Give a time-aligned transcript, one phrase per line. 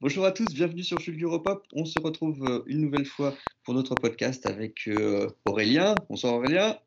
[0.00, 1.66] Bonjour à tous, bienvenue sur Fulguropop.
[1.72, 5.96] On se retrouve euh, une nouvelle fois pour notre podcast avec euh, Aurélien.
[6.08, 6.78] Bonsoir Aurélien.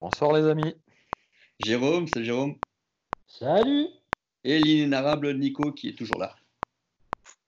[0.00, 0.76] Bonsoir les amis.
[1.58, 2.54] Jérôme, salut Jérôme.
[3.26, 3.88] Salut.
[4.44, 6.36] Et l'inénarrable Nico qui est toujours là.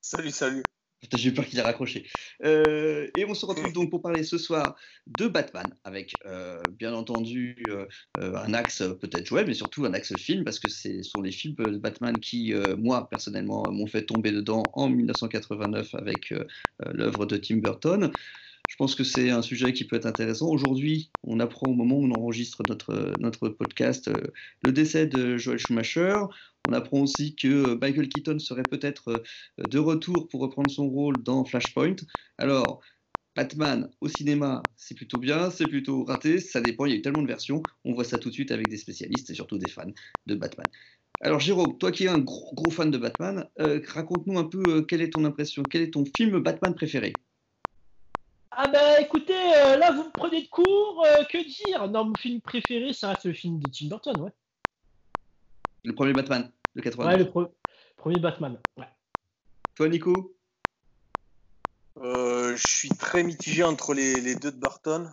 [0.00, 0.64] Salut, salut.
[1.12, 2.06] J'ai eu peur qu'il ait raccroché.
[2.44, 6.94] Euh, et on se retrouve donc pour parler ce soir de Batman, avec euh, bien
[6.94, 7.86] entendu euh,
[8.16, 11.54] un axe peut-être jouet, mais surtout un axe film, parce que ce sont les films
[11.56, 16.32] de Batman qui, moi personnellement, m'ont fait tomber dedans en 1989 avec
[16.80, 18.12] l'œuvre de Tim Burton.
[18.66, 20.48] Je pense que c'est un sujet qui peut être intéressant.
[20.51, 24.11] Aujourd'hui, on apprend au moment où on enregistre notre, notre podcast
[24.62, 26.23] le décès de Joel Schumacher.
[26.65, 29.25] On apprend aussi que euh, Michael Keaton serait peut-être
[29.61, 31.97] euh, de retour pour reprendre son rôle dans Flashpoint.
[32.39, 32.83] Alors,
[33.37, 37.03] Batman au cinéma, c'est plutôt bien, c'est plutôt raté, ça dépend, il y a eu
[37.03, 37.64] tellement de versions.
[37.84, 39.92] On voit ça tout de suite avec des spécialistes et surtout des fans
[40.27, 40.70] de Batman.
[41.20, 45.03] Alors Jérôme, toi qui es un gros, fan de Batman, euh, raconte-nous un peu quelle
[45.03, 47.26] est ton impression, quel est ton film Batman préféré?
[48.59, 51.89] Ah bah écoutez, là vous me prenez de court, que dire?
[51.89, 54.33] Non, mon film préféré, ça reste le film de Tim Burton, ouais.
[55.84, 57.06] Le premier Batman de 80.
[57.06, 57.31] Ouais, le
[57.97, 58.58] premier Batman.
[58.77, 58.89] Ouais.
[59.75, 60.34] Toi, Nico?
[61.98, 65.12] Euh, Je suis très mitigé entre les, deux de Burton.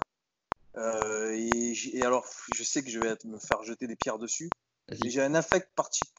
[0.75, 4.49] Euh, et, alors, je sais que je vais me faire jeter des pierres dessus.
[4.89, 5.69] J'ai un affect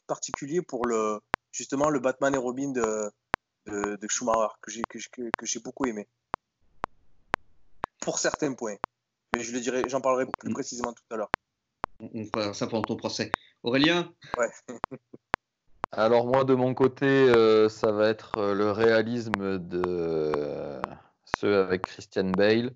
[0.07, 1.19] particulier pour le
[1.51, 3.11] justement le Batman et Robin de,
[3.67, 6.07] de, Schumacher que j'ai que, j'ai beaucoup aimé.
[8.05, 8.77] Pour certains points.
[9.35, 10.53] Mais je le dirai, j'en parlerai plus mm.
[10.53, 11.31] précisément tout à l'heure.
[11.99, 13.31] On fera ça pendant ton procès.
[13.63, 14.49] Aurélien Ouais.
[15.91, 20.81] Alors moi de mon côté, euh, ça va être euh, le réalisme de
[21.23, 22.73] ceux avec Christian Bale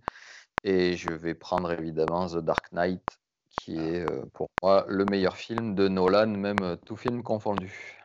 [0.63, 3.03] et je vais prendre évidemment The Dark Knight
[3.49, 3.83] qui ah.
[3.83, 8.03] est euh, pour moi le meilleur film de Nolan, même tout film confondu.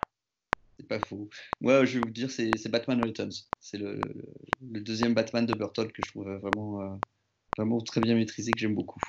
[0.79, 1.31] C'est pas faux.
[1.61, 3.47] Moi, je vais vous dire, c'est Batman Returns.
[3.61, 4.01] C'est le,
[4.61, 6.99] deuxième Batman de Burton que je trouve vraiment
[7.57, 9.03] vraiment très bien maîtrisé, que j'aime beaucoup.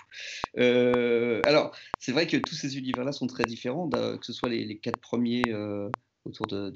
[0.58, 4.78] Euh, alors, c'est vrai que tous ces univers-là sont très différents, que ce soit les,
[4.78, 5.90] quatre premiers euh,
[6.26, 6.72] autour de,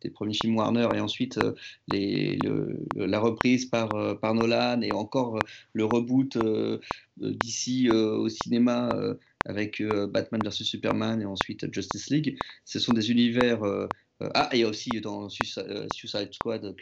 [0.00, 1.54] des premiers films Warner et ensuite euh,
[2.94, 6.38] la reprise par, par Nolan et encore le reboot
[7.16, 8.96] d'ici au cinéma
[9.44, 12.38] avec Batman vs Superman et ensuite Justice League.
[12.64, 13.60] Ce sont des univers
[14.34, 16.74] ah, et aussi dans euh, Suicide Squad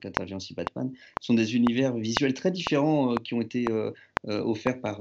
[0.00, 3.66] qu'intervient aussi Batman, sont des univers visuels très différents euh, qui ont été
[4.24, 5.00] offerts par,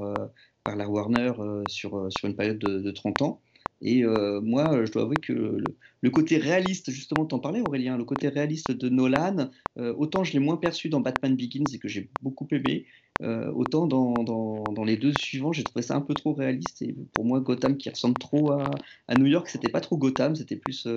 [0.64, 1.34] par la Warner
[1.68, 3.42] sur, sur une période de, 30 ans.
[3.82, 8.30] Et moi, je dois avouer que le, côté réaliste, justement, t'en parlais Aurélien, le côté
[8.30, 12.48] réaliste de Nolan, autant je l'ai moins perçu dans Batman Begins et que j'ai beaucoup
[12.52, 12.86] aimé,
[13.22, 16.82] autant dans, dans, dans, les deux suivants, j'ai trouvé ça un peu trop réaliste.
[16.84, 20.36] Et pour moi, Gotham qui ressemble trop à, à New York, c'était pas trop Gotham,
[20.36, 20.88] c'était plus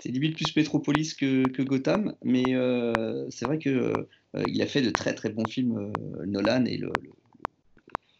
[0.00, 3.70] c'est limite plus Metropolis que, Gotham, mais euh, c'est vrai que
[4.34, 7.00] euh, il a fait de très très bons films, euh, Nolan et le,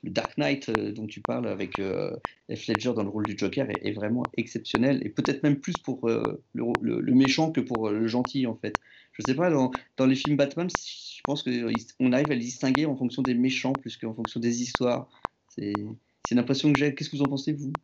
[0.04, 2.66] Dark Knight dont tu parles avec F.
[2.68, 7.12] Ledger dans le rôle du Joker est, vraiment exceptionnel et peut-être même plus pour le,
[7.12, 8.78] méchant que pour le gentil en fait.
[9.10, 12.86] Je sais pas dans, dans les films Batman, je pense qu'on arrive à les distinguer
[12.86, 15.08] en fonction des méchants plus qu'en fonction des histoires.
[15.48, 15.84] C'est
[16.30, 16.94] l'impression que j'ai.
[16.94, 17.74] Qu'est-ce que vous en pensez vous?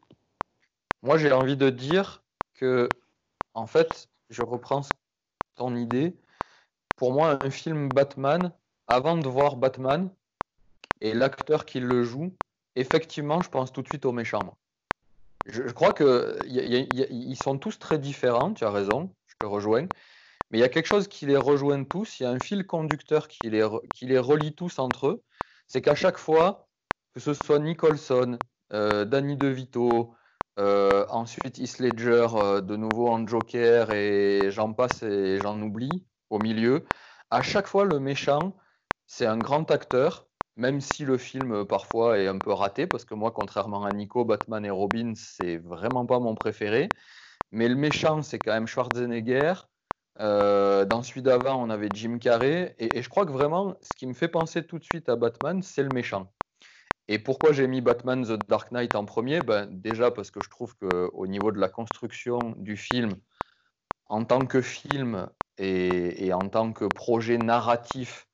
[1.02, 2.22] Moi j'ai envie de dire
[2.54, 2.94] que
[3.54, 4.82] en fait, je reprends
[5.54, 6.16] ton idée.
[6.96, 8.52] Pour moi, un film Batman,
[8.86, 10.10] avant de voir Batman
[11.00, 12.36] et l'acteur qui le joue,
[12.76, 14.56] effectivement, je pense tout de suite aux méchants.
[15.44, 19.88] Je, crois qu'ils sont tous très différents, tu as raison, je te rejoins.
[20.50, 22.66] Mais il y a quelque chose qui les rejoint tous, il y a un fil
[22.66, 25.22] conducteur qui les, qui les relie tous entre eux.
[25.66, 26.68] C'est qu'à chaque fois,
[27.14, 28.38] que ce soit Nicholson,
[28.72, 30.14] euh, Danny DeVito,
[30.58, 36.06] euh, ensuite, Heath Ledger euh, de nouveau en Joker et j'en passe et j'en oublie
[36.30, 36.84] au milieu.
[37.30, 38.56] À chaque fois, le méchant,
[39.06, 43.04] c'est un grand acteur, même si le film euh, parfois est un peu raté, parce
[43.04, 46.94] que moi, contrairement à Nico, Batman et Robin, c'est vraiment pas mon préféré.
[47.52, 49.54] Mais le méchant, c'est quand même Schwarzenegger.
[50.18, 52.74] dans celui d'avant, on avait Jim Carrey.
[52.78, 55.62] et, je crois que vraiment, ce qui me fait penser tout de suite à Batman,
[55.62, 56.32] c'est le méchant.
[57.08, 59.42] Et pourquoi j'ai mis Batman The Dark Knight en premier?
[59.42, 63.20] Ben, Déjà parce que je trouve qu'au niveau de la construction du film,
[64.06, 68.28] en tant que film et, en tant que projet narratif,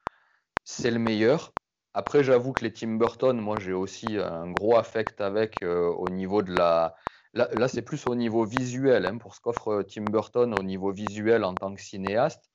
[0.65, 1.55] c'est le meilleur.
[1.94, 6.11] Après, j'avoue que les Tim Burton, moi j'ai aussi un gros affect avec euh, au
[6.11, 6.94] niveau de la.
[7.35, 11.44] Là, c'est plus au niveau visuel, hein, pour ce qu'offre Tim Burton au niveau visuel
[11.44, 12.50] en tant que cinéaste.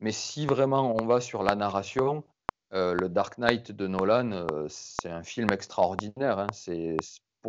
[0.00, 2.24] Mais si vraiment on va sur la narration,
[2.72, 6.38] euh, le Dark Knight de Nolan, euh, c'est un film extraordinaire.
[6.38, 6.52] Hein.
[6.52, 6.98] C'est,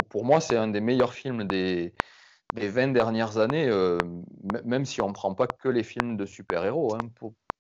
[0.09, 1.93] pour, moi, c'est un des meilleurs films des,
[2.53, 3.69] des 20 dernières années,
[4.65, 6.95] même si on ne prend pas que les films de super-héros.
[6.95, 7.11] Hein,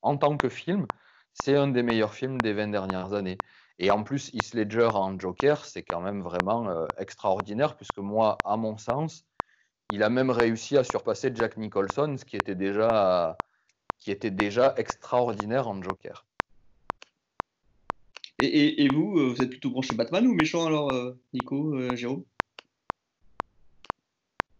[0.01, 0.87] en tant que film,
[1.33, 3.41] c'est un des meilleurs films des 20 dernières années.
[3.79, 8.57] Et en plus, Heath Ledger en Joker, c'est quand même vraiment extraordinaire, puisque moi, à
[8.57, 9.25] mon sens,
[9.89, 13.37] il a même réussi à surpasser Jack Nicholson, ce qui était déjà
[14.77, 16.25] extraordinaire en Joker.
[18.41, 22.23] Et, vous, euh, vous êtes plutôt branché Batman ou méchant alors, euh, Nico, euh, Jérôme?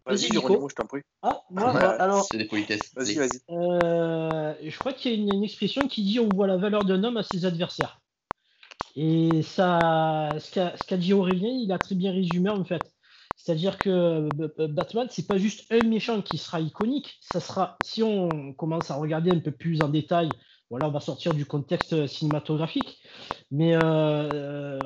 [0.06, 0.68] Vas-y, Nico.
[0.68, 1.02] je t'en prie.
[1.22, 2.24] Ah, moi, bah, alors.
[2.24, 2.92] C'est des politesses.
[2.94, 3.40] Vas-y, vas-y.
[3.48, 7.16] je crois qu'il y a une, expression qui dit on voit la valeur d'un homme
[7.16, 8.00] à ses adversaires.
[8.94, 12.92] Et ça, ce qu'a dit Aurélien, il a très bien résumé en fait.
[13.36, 14.30] C'est-à-dire que
[14.66, 17.18] Batman, c'est pas juste un méchant qui sera iconique.
[17.20, 20.36] Ça sera, si on commence à regarder un peu plus en détail
[20.72, 22.98] voilà, on va sortir du contexte cinématographique,
[23.50, 24.78] mais euh,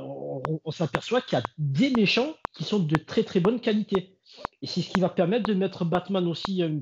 [0.64, 4.18] on, s'aperçoit qu'il y a des méchants qui sont de très très bonne qualité.
[4.62, 6.80] Et c'est ce qui va permettre de mettre Batman aussi euh,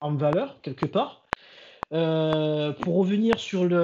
[0.00, 1.26] en valeur, quelque part.
[1.92, 3.76] Euh, pour revenir sur l'arc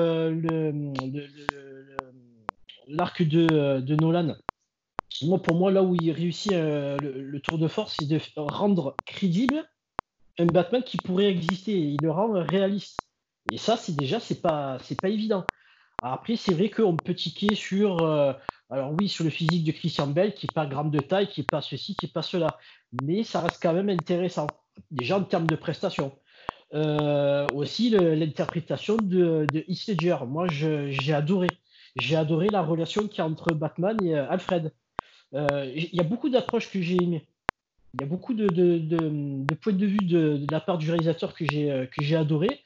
[3.23, 4.37] de, de, Nolan,
[5.21, 9.69] moi, pour moi, là où il réussit le, tour de force, c'est de rendre crédible
[10.39, 11.79] un Batman qui pourrait exister.
[11.79, 13.01] Il le rend réaliste.
[13.51, 15.45] Et ça, c'est déjà, c'est pas, c'est pas évident.
[16.03, 18.33] après, c'est vrai qu'on peut tiquer sur, euh,
[18.93, 21.51] oui, sur le physique de Christian Bell, qui est pas grande de taille, qui est
[21.51, 22.59] pas ceci, qui est pas cela.
[23.03, 24.47] Mais ça reste quand même intéressant,
[24.91, 26.13] déjà en termes de prestations.
[26.73, 30.17] Euh, aussi, l'interprétation de, de Heath Ledger.
[30.27, 31.49] Moi, j'ai adoré.
[31.97, 34.73] J'ai adoré la relation qu'il y a entre Batman et euh, Alfred.
[35.33, 37.27] Il y a beaucoup d'approches que j'ai aimées.
[37.95, 41.35] Il y a beaucoup de, de, de, points de vue de, la part du réalisateur
[41.35, 42.61] que j'ai adoré.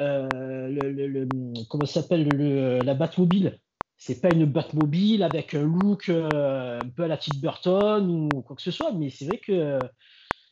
[0.00, 1.28] Euh, le,
[1.68, 3.58] comment s'appelle la Batmobile
[3.98, 8.42] c'est pas une Batmobile avec un look euh, un peu à la Tim Burton ou
[8.42, 9.78] quoi que ce soit, mais c'est vrai que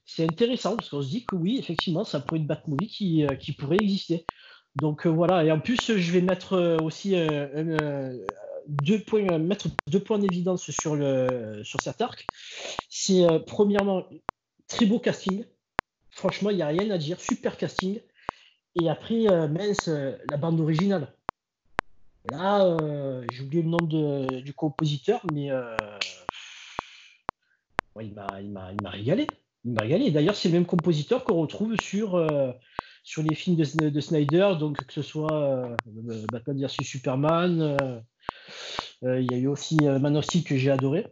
[0.07, 3.25] c'est intéressant parce qu'on se dit que oui, effectivement, ça pourrait être une Batmobile qui,
[3.25, 4.25] euh, qui pourrait exister.
[4.77, 7.17] Donc voilà, et en plus, je vais mettre aussi
[8.69, 12.29] deux points, mettre deux points d'évidence sur, le, sur cet arc.
[12.89, 14.05] C'est premièrement,
[14.69, 15.45] très beau casting.
[16.11, 17.19] Franchement, il n'y a rien à dire.
[17.19, 18.01] Super casting.
[18.77, 21.13] Et après, euh, mince, euh, la bande originale.
[22.27, 25.51] Là, euh, j'ai oublié le nom de, du compositeur, mais
[28.01, 29.29] il m'a régalé.
[29.65, 30.11] Il m'a régalé.
[30.11, 32.23] D'ailleurs, c'est le même compositeur qu'on retrouve sur,
[33.03, 35.77] sur les films de, de, Snyder, donc que ce soit
[36.31, 38.05] Batman vs Superman.
[39.03, 41.07] Il y a eu aussi Man of Steel que j'ai adoré.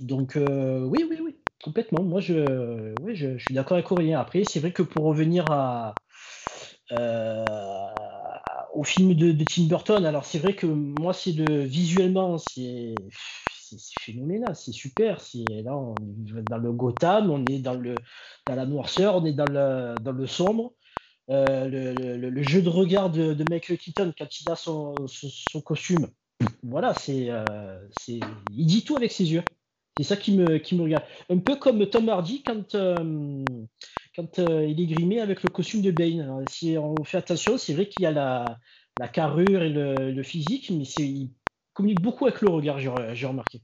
[0.00, 2.02] Donc, oui, oui, oui, complètement.
[2.02, 4.20] Moi, je, oui, je, suis d'accord avec Aurélien.
[4.20, 5.94] Après, c'est vrai que pour revenir à,
[6.90, 10.04] au film de, Tim Burton.
[10.04, 12.94] Alors c'est vrai que moi, c'est le visuellement, c'est
[13.94, 15.20] phénoménal, c'est super.
[15.20, 15.94] C'est là, on
[16.36, 17.96] est dans le Gotham, on est dans le
[18.46, 20.72] dans la noirceur, on est dans le dans le sombre.
[21.30, 26.08] Euh, le, jeu de regard de, Michael Keaton quand il a son, son, costume,
[26.62, 28.20] voilà, c'est euh, c'est
[28.50, 29.42] il dit tout avec ses yeux.
[29.98, 31.04] C'est ça qui me qui me regarde.
[31.28, 32.74] Un peu comme Tom Hardy quand
[34.18, 36.44] quand euh, il est grimé avec le costume de Bane.
[36.48, 40.82] si on fait attention, c'est vrai qu'il y a la, carrure et le, physique, mais
[40.82, 41.30] il
[41.72, 43.62] communique beaucoup avec le regard, j'ai remarqué.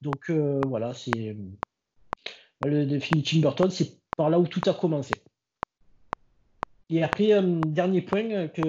[0.00, 1.36] Donc euh, voilà, c'est
[2.64, 5.16] le, le film Tim Burton, c'est par là où tout a commencé.
[6.88, 8.62] Et après, un dernier point que,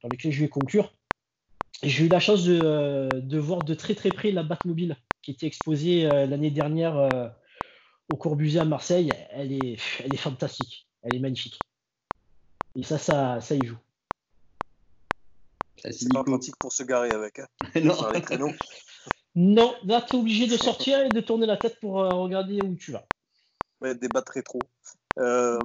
[0.00, 0.94] dans lequel je vais conclure,
[1.82, 6.06] j'ai eu la chance de, voir de très très près la Batmobile qui était exposée
[6.06, 7.32] euh, l'année dernière
[8.12, 10.86] au Corbusier à Marseille, elle est, elle est fantastique.
[11.02, 11.58] Elle est magnifique.
[12.76, 13.78] Et ça, ça, ça y joue.
[15.78, 17.40] C'est pas pratique pour se garer avec.
[17.40, 17.46] Hein,
[18.38, 18.52] non.
[19.34, 22.60] non, là, tu es obligé de sortir et de tourner la tête pour euh, regarder
[22.62, 23.04] où tu vas.
[23.80, 24.60] Ouais, débattre rétro.
[25.18, 25.58] Euh,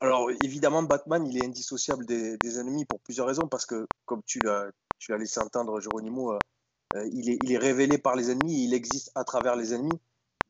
[0.00, 4.40] alors, évidemment, Batman, il est indissociable des, ennemis pour plusieurs raisons, parce que, comme tu
[4.40, 8.74] l'as, tu laissé entendre, Geronimo, euh, il, est, il est révélé par les ennemis, il
[8.74, 9.98] existe à travers les ennemis.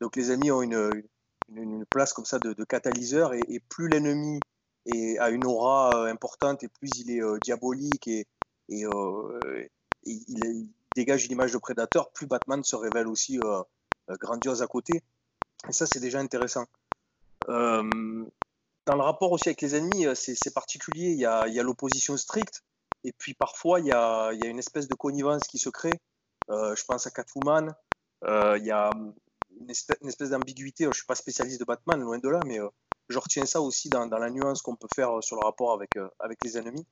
[0.01, 1.03] Donc les ennemis ont une,
[1.55, 4.39] une, place comme ça de, catalyseur et, plus l'ennemi
[5.19, 8.25] a une aura euh, importante et plus il est euh, diabolique et,
[8.71, 9.67] euh,
[10.03, 13.39] il, dégage une image de prédateur, plus Batman se révèle aussi
[14.21, 15.01] grandiose à côté.
[15.67, 16.65] Et ça, c'est déjà intéressant.
[17.47, 17.89] dans
[18.87, 21.09] le rapport aussi avec les ennemis, c'est particulier.
[21.09, 22.61] Il y a, l'opposition stricte
[23.03, 25.69] et puis parfois il y, a, il y, a, une espèce de connivence qui se
[25.69, 25.99] crée.
[26.49, 27.73] je pense à Catwoman.
[28.27, 28.91] il y a
[29.59, 30.85] une espèce, d'ambiguïté.
[30.85, 32.69] Je ne suis pas spécialiste de Batman, loin de là, mais euh,
[33.09, 35.95] je retiens ça aussi dans, la nuance qu'on peut faire euh, sur le rapport avec,
[35.97, 36.85] euh, avec les ennemis.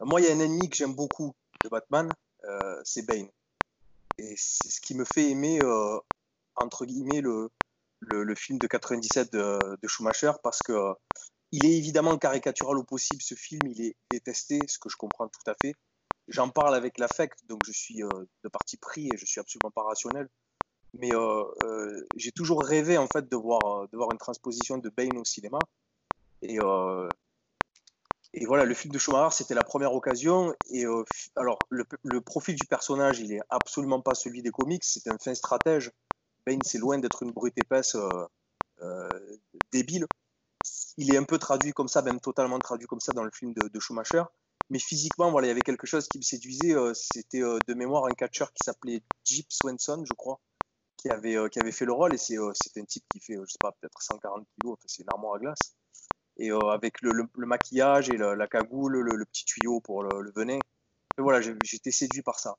[0.00, 2.08] Moi, il y a un ennemi que j'aime beaucoup de Batman,
[2.82, 3.28] c'est Bane.
[4.18, 5.60] Et c'est ce qui me fait aimer,
[6.56, 7.50] entre guillemets, le,
[8.00, 10.92] le, film de 97 de, Schumacher parce que
[11.52, 15.28] il est évidemment caricatural au possible ce film, il est détesté, ce que je comprends
[15.28, 15.74] tout à fait.
[16.26, 19.84] J'en parle avec l'affect, donc je suis de parti pris et je suis absolument pas
[19.84, 20.28] rationnel.
[20.94, 21.10] Mais
[22.16, 25.58] j'ai toujours rêvé en fait de voir, de voir une transposition de Bane au cinéma.
[26.42, 26.58] Et,
[28.34, 30.54] et voilà, le film de Schumacher, c'était la première occasion.
[30.70, 31.04] Et euh,
[31.36, 31.84] alors, le,
[32.20, 34.84] profil du personnage, il est absolument pas celui des comics.
[34.84, 35.90] C'est un fin stratège.
[36.46, 38.08] Bane, c'est loin d'être une brute épaisse euh,
[38.80, 39.08] euh,
[39.70, 40.06] débile.
[40.96, 43.52] Il est un peu traduit comme ça, même totalement traduit comme ça dans le film
[43.52, 44.22] de, Schumacher.
[44.70, 46.74] Mais physiquement, voilà, il y avait quelque chose qui me séduisait.
[46.94, 50.40] c'était de mémoire un catcheur qui s'appelait Jeep Swenson, je crois,
[51.02, 52.14] qui avait, qui avait fait le rôle.
[52.14, 54.78] Et c'est un type qui fait, je sais pas, peut-être 140 kilos.
[54.86, 55.74] c'est une armoire à glace
[56.36, 60.58] et euh, avec le, maquillage et la, cagoule, le, petit tuyau pour le, venin.
[61.18, 62.56] Et voilà, j'étais séduit par ça.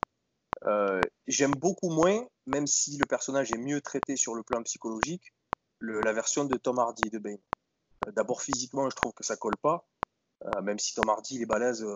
[0.66, 5.34] Euh, j'aime beaucoup moins, même si le personnage est mieux traité sur le plan psychologique,
[5.80, 7.38] la version de Tom Hardy de Bane.
[8.06, 9.86] Euh, d'abord physiquement, je trouve que ça colle pas,
[10.62, 11.86] même si Tom Hardy il est balèze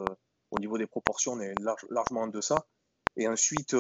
[0.50, 1.52] au niveau des proportions, on est
[1.90, 2.66] largement en deçà.
[3.16, 3.74] Et ensuite,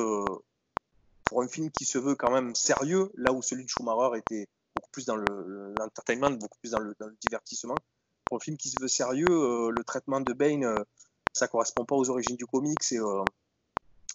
[1.28, 4.48] pour un film qui se veut quand même sérieux, là où celui de Schumacher était
[4.74, 7.74] beaucoup plus dans l'entertainment, beaucoup plus dans le, divertissement.
[8.24, 10.82] Pour un film qui se veut sérieux, euh, le traitement de Bane, euh,
[11.32, 12.78] ça correspond pas aux origines du comics.
[12.92, 13.24] Euh,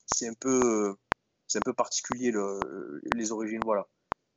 [0.07, 0.95] c'est un peu,
[1.47, 2.33] c'est un peu particulier
[3.13, 3.87] les origines, voilà.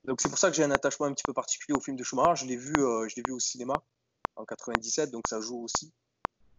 [0.04, 2.04] Donc c'est pour ça que j'ai un attachement un petit peu particulier au film de
[2.04, 2.45] Schumacher.
[2.45, 3.75] Je l'ai vu, je l'ai vu au cinéma
[4.37, 5.92] en 97, donc ça joue aussi.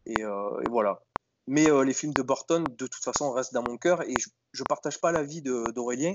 [0.06, 0.24] Et,
[0.70, 1.02] voilà.
[1.48, 4.30] Mais les films de Burton, de toute façon, restent dans mon cœur et je,
[4.62, 6.14] ne partage pas l'avis d'Aurélien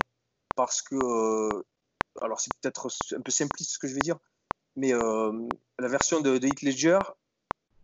[0.56, 0.96] parce que
[2.20, 4.18] alors c'est peut-être un peu simpliste ce que je vais dire,
[4.76, 6.99] mais euh, la version de, de Heath Ledger,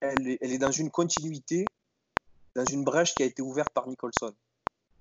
[0.01, 1.65] elle est, dans une continuité,
[2.55, 4.35] dans une brèche qui a été ouverte par Nicholson.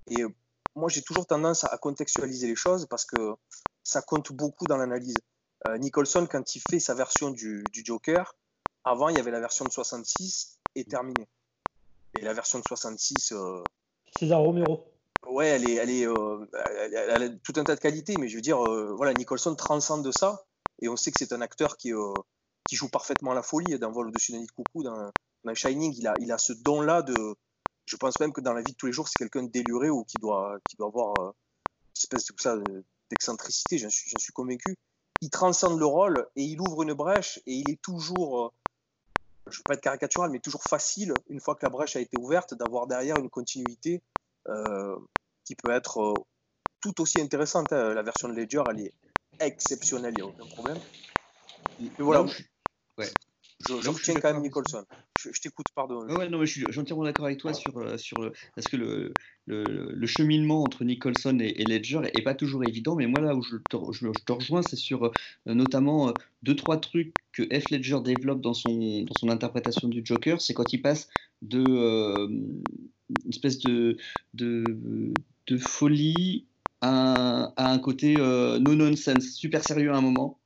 [0.07, 0.29] Et euh,
[0.75, 3.35] moi, j'ai toujours tendance à contextualiser les choses parce que
[3.83, 5.17] ça compte beaucoup dans l'analyse.
[5.67, 8.35] Euh, Nicholson, quand il fait sa version du, du, Joker,
[8.83, 11.27] avant, il y avait la version de 66 et terminée.
[12.17, 13.33] Et la version de 66.
[14.11, 14.85] César Romero
[15.25, 16.45] ouais, elle est, elle est, euh,
[16.93, 20.03] elle, a tout un tas de qualités, mais je veux dire, euh, voilà, Nicholson transcende
[20.03, 20.45] de ça,
[20.81, 22.13] et on sait que c'est un acteur qui, euh,
[22.65, 25.11] qui joue parfaitement la folie dans Vol au-dessus d'un nid de coucou, dans,
[25.43, 27.35] dans, Shining, il a, il a ce don-là de,
[27.85, 29.89] je pense même que dans la vie de tous les jours, c'est quelqu'un de déluré
[29.89, 31.33] ou qui doit, qui doit avoir une
[31.95, 32.57] espèce de ça
[33.09, 34.75] d'excentricité, j'en suis, suis convaincu.
[35.21, 38.53] Il transcende le rôle et il ouvre une brèche et il est toujours,
[39.47, 42.01] je ne veux pas être caricatural, mais toujours facile, une fois que la brèche a
[42.01, 43.99] été ouverte, d'avoir derrière une continuité euh,
[45.47, 46.13] qui peut être euh,
[46.81, 47.71] tout aussi intéressante.
[47.71, 47.93] Hein.
[47.93, 48.93] La version de Ledger, elle est
[49.39, 50.77] exceptionnelle, il n'y a aucun problème.
[51.79, 52.23] Mais voilà,
[52.97, 53.07] ouais.
[53.67, 54.83] je, je retiens quand même Nicholson.
[55.19, 56.05] Je, t'écoute, pardon.
[56.07, 58.77] Ouais, non, mais je suis entièrement d'accord avec toi sur, euh, sur le, parce que
[58.77, 59.13] le,
[59.45, 63.41] le, le, cheminement entre Nicholson et, Ledger est pas toujours évident, mais moi là où
[63.41, 65.11] je te, je, te rejoins, c'est sur
[65.45, 66.13] notamment
[66.43, 70.53] deux trois trucs que F Ledger développe dans son dans son interprétation du Joker, c'est
[70.53, 71.09] quand il passe
[71.41, 71.63] de
[73.09, 73.97] une espèce de,
[74.33, 76.45] de, folie
[76.81, 80.39] à, un côté euh, no nonsense, super sérieux à un moment.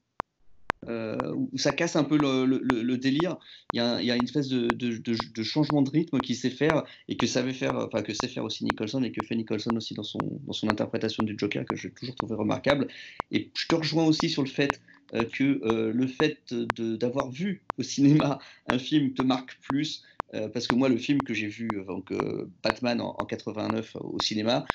[0.88, 3.38] Euh, où ça casse un peu le, délire.
[3.72, 6.34] Il y, a, il y, a, une espèce de, de, de, changement de rythme qui
[6.34, 9.36] sait faire et que savait faire, enfin que sait faire aussi Nicholson et que fait
[9.36, 12.88] Nicholson aussi dans son, dans son interprétation du Joker que j'ai toujours trouvé remarquable.
[13.30, 14.82] Et je te rejoins aussi sur le fait
[15.14, 20.04] euh, que le fait d'avoir vu au cinéma un film te marque plus
[20.34, 23.98] euh, parce que moi, le film que j'ai vu, euh, donc euh, Batman en, 89
[24.00, 24.66] au cinéma,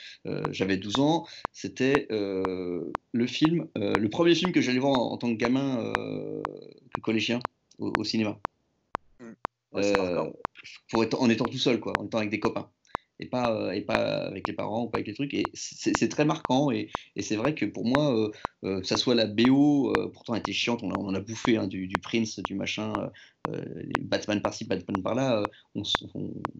[0.51, 5.39] j'avais 12 ans, c'était le film, le premier film que j'allais voir en, tant que
[5.39, 5.93] gamin,
[6.91, 7.39] que collégien,
[7.79, 8.41] au, cinéma.
[9.21, 9.33] Mmh.
[10.89, 12.71] pour en étant tout seul, quoi, en étant avec des copains
[13.21, 15.35] et pas, euh, et pas avec les parents ou pas avec les trucs.
[15.35, 16.71] Et c'est très marquant.
[16.71, 18.31] Et, c'est vrai que pour moi, euh,
[18.65, 21.67] euh, que ça soit la BO, pourtant elle était chiante, on, en a bouffé hein,
[21.67, 23.11] du, du, Prince, du machin,
[24.03, 25.49] Batman par-ci, Batman par-là.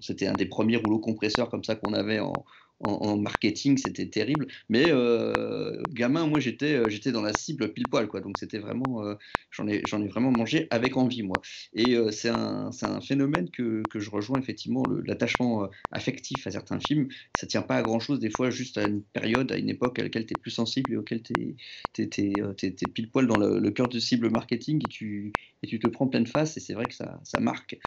[0.01, 2.45] C'était un des premiers rouleaux compresseurs comme ça qu'on avait en,
[2.81, 4.47] en, marketing, c'était terrible.
[4.69, 8.21] Mais euh, gamin, moi, j'étais, euh, j'étais dans la cible pile poil, quoi.
[8.21, 9.15] Donc c'était vraiment, euh,
[9.51, 11.41] j'en ai, ai vraiment mangé avec envie, moi.
[11.73, 17.09] Et c'est un, un phénomène que, que, je rejoins effectivement, l'attachement affectif à certains films.
[17.35, 19.99] Ça tient pas à grand chose, des fois, juste à une période, à une époque
[19.99, 21.57] à laquelle tu es plus sensible et auquel tu
[21.99, 26.07] es, pile poil dans le, cœur de cible marketing et tu, et tu te prends
[26.07, 26.57] pleine face.
[26.57, 27.79] Et c'est vrai que ça, ça marque.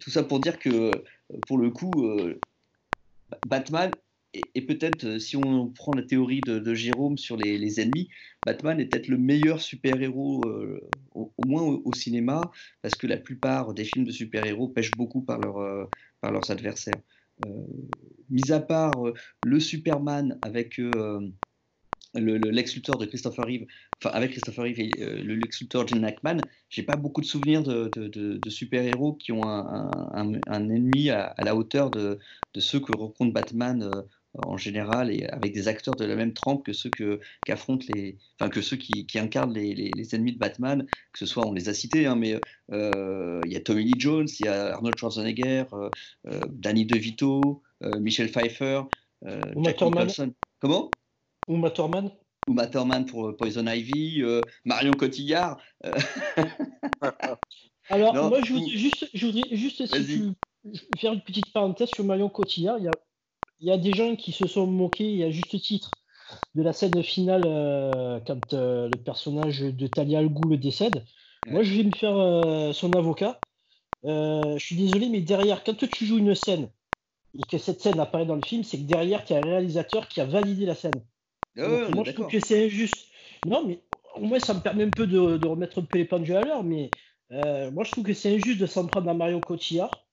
[0.00, 1.04] tout ça pour dire que,
[1.46, 2.08] pour le coup,
[3.44, 3.92] Batman
[4.54, 8.08] et, peut-être, euh, si on prend la théorie de, Jérôme sur les, ennemis,
[8.44, 10.80] Batman est peut-être le meilleur super-héros, euh,
[11.14, 12.40] au, moins au, cinéma,
[12.82, 15.84] parce que la plupart des films de super-héros pêchent beaucoup par, leur, euh,
[16.20, 17.00] par leurs adversaires.
[18.30, 18.94] mis à part
[19.44, 21.32] le Superman avec le,
[22.14, 23.66] Lex de Christopher Reeve,
[23.98, 26.38] enfin avec Christopher Reeve et le Lex Luthor Jim Hackman,
[26.70, 27.90] j'ai pas beaucoup de souvenirs de,
[28.38, 32.18] de, super-héros qui ont un, un, ennemi à, la hauteur de,
[32.56, 33.90] ceux que rencontre Batman
[34.42, 38.18] en général et avec des acteurs de la même trempe que ceux que qu'affrontent les,
[38.38, 41.52] enfin que ceux qui, qui incarnent les, les, ennemis de Batman, que ce soit on
[41.52, 42.40] les a cités, hein, mais
[42.72, 45.88] euh, il y a Tommy Lee Jones, il y a Arnold Schwarzenegger, euh,
[46.26, 47.62] euh, Danny DeVito,
[48.00, 48.82] Michel Pfeiffer,
[49.22, 50.32] Jack Nicholson.
[50.60, 50.90] Comment?
[51.48, 52.10] Uma Thurman.
[52.48, 54.22] Uma Thurman pour Poison Ivy,
[54.64, 55.58] Marion Cotillard.
[57.90, 59.86] Alors moi je voudrais juste, je voudrais juste
[60.98, 62.78] faire une petite parenthèse sur Marion Cotillard.
[62.78, 62.92] Il y a
[63.66, 65.90] y a des gens qui se sont moqués, à juste titre,
[66.54, 71.04] de la scène finale euh, quand euh, le personnage de Talia Al Ghul décède.
[71.46, 73.38] Moi, je vais me faire euh, son avocat.
[74.02, 76.70] je suis désolé, mais derrière, quand tu joues une scène
[77.38, 79.44] et que cette scène apparaît dans le film, c'est que derrière, il y a un
[79.44, 81.02] réalisateur qui a validé la scène.
[81.58, 83.06] Ah moi, je trouve que c'est injuste.
[83.46, 83.80] Non, mais
[84.14, 86.64] au moins, ça me permet un peu de, remettre un peu les pendules à l'heure,
[86.64, 86.90] mais
[87.30, 90.06] moi, je trouve que c'est injuste de s'en prendre à Mario Cotillard.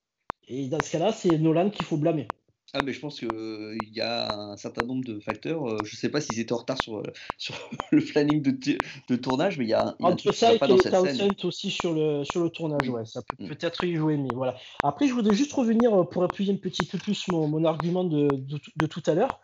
[0.48, 2.27] Et dans ce cas-là, c'est Nolan qu'il faut blâmer.
[2.73, 5.67] Ah, mais je pense qu'il euh, y a un certain nombre de facteurs.
[5.67, 7.03] Euh, je ne sais pas s'ils étaient en retard sur, euh,
[7.37, 7.53] sur
[7.91, 8.77] le planning de,
[9.09, 12.41] de, tournage, mais il y a, un Entre ça et Townsend aussi sur le, sur
[12.41, 13.47] le tournage, ouais, ça peut mm.
[13.49, 14.55] peut-être y jouer, mais voilà.
[14.83, 18.29] Après, je voudrais juste revenir pour appuyer un petit peu plus mon, mon argument de,
[18.75, 19.41] de, tout à l'heure.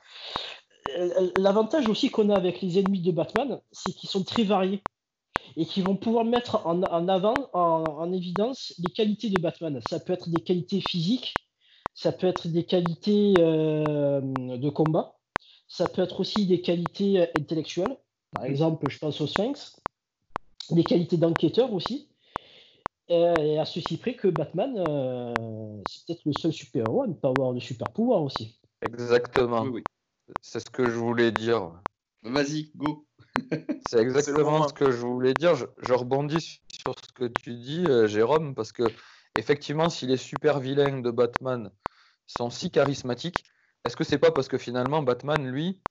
[1.37, 4.81] L'avantage aussi qu'on a avec les ennemis de Batman, c'est qu'ils sont très variés
[5.57, 9.81] et qui vont pouvoir mettre en, en avant, en, en évidence, les qualités de Batman.
[9.89, 11.33] Ça peut être des qualités physiques,
[11.97, 15.17] ça peut être des qualités euh, de combat,
[15.67, 17.97] ça peut être aussi des qualités euh, intellectuelles.
[18.31, 19.81] Par exemple, je pense au Sphinx,
[20.69, 22.11] des qualités d'enquêteur aussi.
[23.09, 27.29] Et à ceci près que Batman, euh, c'est peut-être le seul super-héros à ne pas
[27.29, 28.61] avoir de super-pouvoir aussi.
[28.83, 29.65] Exactement.
[30.41, 31.81] C'est ce que je voulais dire.
[32.21, 33.07] Vas-y, go.
[33.81, 35.55] c'est exactement ce que je voulais dire.
[35.55, 38.83] Je, rebondis sur ce que tu dis, Jérôme, parce que
[39.35, 41.71] effectivement, si les super vilains de Batman
[42.27, 43.45] sont si charismatiques,
[43.85, 45.81] est-ce que c'est pas parce que finalement Batman, lui,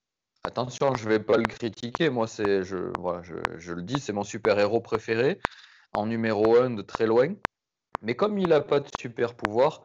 [0.44, 4.24] attention, je vais pas le critiquer, moi c'est, je, voilà, je, le dis, c'est mon
[4.24, 5.38] super-héros préféré,
[5.92, 7.34] en numéro 1 de très loin,
[8.02, 9.84] mais comme il n'a pas de super pouvoir,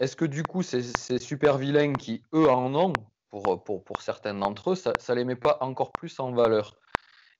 [0.00, 0.82] est-ce que du coup ces,
[1.18, 5.24] super vilains qui eux en ont, pour, pour, pour certains d'entre eux, ça, ça les
[5.24, 6.78] met pas encore plus en valeur?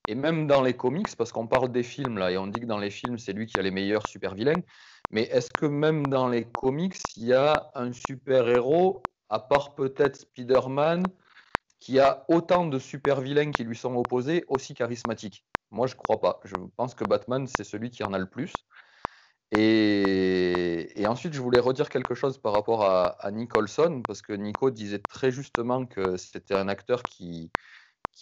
[0.06, 2.66] Et même dans les comics, parce qu'on parle des films là, et on dit que
[2.66, 4.62] dans les films, c'est lui qui a les meilleurs super vilains.
[5.10, 10.16] Mais est-ce que même dans les comics, il y a un super-héros, à part peut-être
[10.16, 11.10] Spider-Man,
[11.78, 15.46] qui a autant de super-vilains qui lui sont opposés, aussi charismatiques?
[15.70, 16.40] Moi, je ne crois pas.
[16.44, 18.66] Je pense que Batman, c'est celui qui en a le plus.
[19.52, 24.98] Et, ensuite, je voulais redire quelque chose par rapport à, Nicholson, parce que Nico disait
[24.98, 27.52] très justement que c'était un acteur qui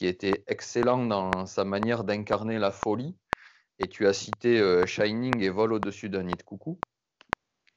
[0.01, 3.17] était excellent dans sa manière d'incarner la folie
[3.79, 6.81] et tu as cité euh, Shining et Vol au-dessus d'un nid de coucou.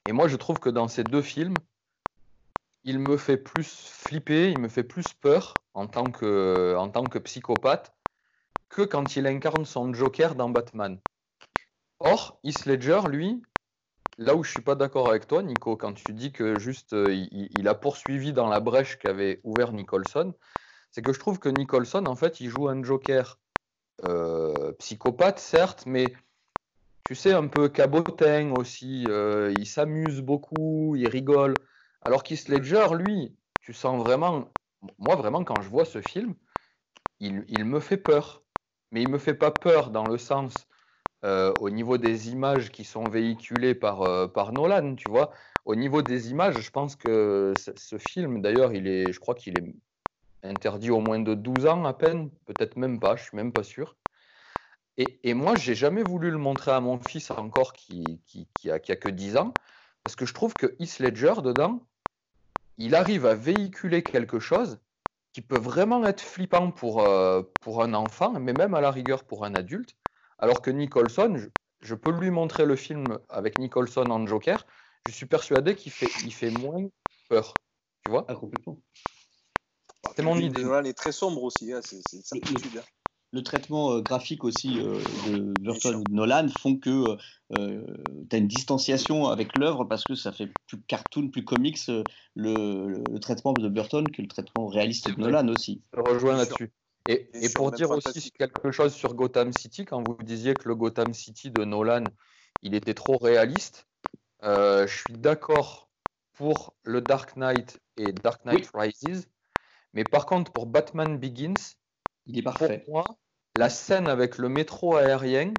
[0.06, 1.62] Et moi, je trouve que dans ces deux films,
[2.84, 7.10] il me fait plus flipper, il me fait plus peur en tant que, en tant
[7.10, 7.94] que psychopathe
[8.70, 11.00] que quand il incarne son Joker dans Batman.
[12.00, 13.42] Or, Heath Ledger, lui,
[14.18, 17.14] là où je suis pas d'accord avec toi, Nico, quand tu dis que juste euh,
[17.32, 20.34] il, a poursuivi dans la brèche qu'avait ouvert Nicholson,
[20.92, 23.40] c'est que je trouve que Nicholson, en fait, il joue un Joker
[24.06, 26.14] euh, psychopathe, certes, mais
[27.04, 29.06] tu sais, un peu cabotin aussi.
[29.08, 31.66] Euh, il s'amuse beaucoup, il rigole.
[32.02, 34.50] Alors qu'Heath Ledger, lui, tu sens vraiment.
[35.00, 36.36] Moi, vraiment, quand je vois ce film,
[37.20, 38.44] il, me fait peur.
[38.92, 40.68] Mais il me fait pas peur dans le sens
[41.26, 45.32] euh, au niveau des images qui sont véhiculées par, par Nolan, tu vois.
[45.66, 49.58] Au niveau des images, je pense que ce film, d'ailleurs, il est, je crois qu'il
[49.58, 49.74] est
[50.44, 53.64] interdit au moins de 12 ans à peine, peut-être même pas, je suis même pas
[53.64, 53.96] sûr.
[54.98, 58.72] Et, et moi, j'ai jamais voulu le montrer à mon fils encore qui, qui, qui,
[58.72, 59.56] a, qui, a, que 10 ans,
[60.04, 61.86] parce que je trouve que Heath Ledger, dedans,
[62.78, 64.80] il arrive à véhiculer quelque chose
[65.34, 69.24] qui peut vraiment être flippant pour, euh, pour un enfant, mais même à la rigueur
[69.24, 69.96] pour un adulte,
[70.40, 71.50] alors que Nicholson,
[71.82, 74.66] je, peux lui montrer le film avec Nicholson en Joker,
[75.06, 76.88] je suis persuadé qu'il fait, il fait moins
[77.30, 77.60] peur.
[78.02, 78.80] Tu vois ah, complètement.
[80.18, 80.64] C'est mon idée.
[80.86, 82.02] est très sombre aussi, hein, c'est
[83.32, 87.18] le, traitement euh, graphique aussi euh, de Burton ou de Nolan font que
[87.56, 87.86] euh,
[88.28, 91.78] tu as une distanciation avec l'œuvre parce que ça fait plus cartoon, plus comics
[92.36, 95.84] le, traitement de Burton que le traitement réaliste de Nolan aussi.
[95.94, 96.72] Je rejoins là-dessus.
[97.08, 100.74] Et, et pour dire aussi quelque chose sur Gotham City, quand vous disiez que le
[100.74, 102.06] Gotham City de Nolan,
[102.64, 103.86] il était trop réaliste,
[104.42, 105.92] je suis d'accord
[106.34, 109.28] pour le Dark Knight et Dark Knight Rises
[109.94, 111.76] mais par contre, pour Batman Begins,
[112.26, 112.80] Il est parfait.
[112.86, 113.18] Pour moi,
[113.56, 115.58] la scène avec le métro aérien,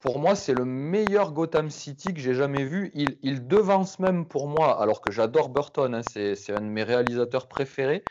[0.00, 2.90] pour moi, c'est le meilleur Gotham City que j'ai jamais vu.
[2.94, 7.48] Il, devance même pour moi, alors que j'adore Burton, hein, c'est un de mes réalisateurs
[7.48, 8.04] préférés.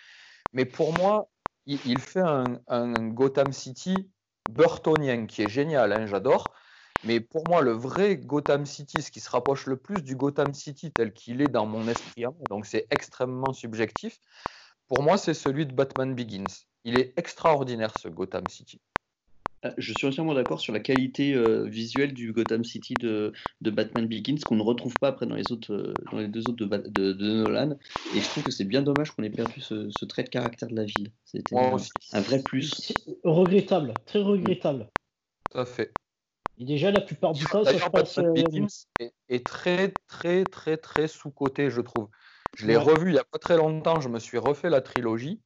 [0.51, 1.29] Mais pour moi,
[1.65, 4.09] il, fait un, Gotham City
[4.47, 6.53] burtonien qui est génial, hein, j'adore.
[7.03, 10.53] Mais pour moi, le vrai Gotham City, ce qui se rapproche le plus du Gotham
[10.53, 14.19] City tel qu'il est dans mon esprit, hein, donc c'est extrêmement subjectif,
[14.87, 16.45] pour moi, c'est celui de Batman Begins.
[16.83, 18.79] Il est extraordinaire, ce Gotham City.
[19.63, 24.05] Ah, je suis entièrement d'accord sur la qualité euh, visuelle du Gotham City de, Batman
[24.05, 27.13] Begins qu'on ne retrouve pas après dans les autres, euh, dans les deux autres de,
[27.13, 27.75] Nolan.
[28.15, 30.75] Et je trouve que c'est bien dommage qu'on ait perdu ce, trait de caractère de
[30.75, 31.11] la ville.
[31.25, 32.93] C'était un, vrai plus.
[33.23, 34.89] Regrettable, très regrettable.
[35.49, 35.91] Tout à fait.
[36.59, 38.17] Et déjà, la plupart du temps, ça se passe.
[38.19, 38.67] Euh, Begins
[38.99, 42.09] est, très, très, très, très sous-côté, je trouve.
[42.57, 45.39] Je l'ai revu il n'y a pas très longtemps, je me suis refait la trilogie.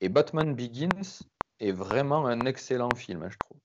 [0.00, 1.22] Et Batman Begins,
[1.62, 3.58] est vraiment un excellent film, je trouve.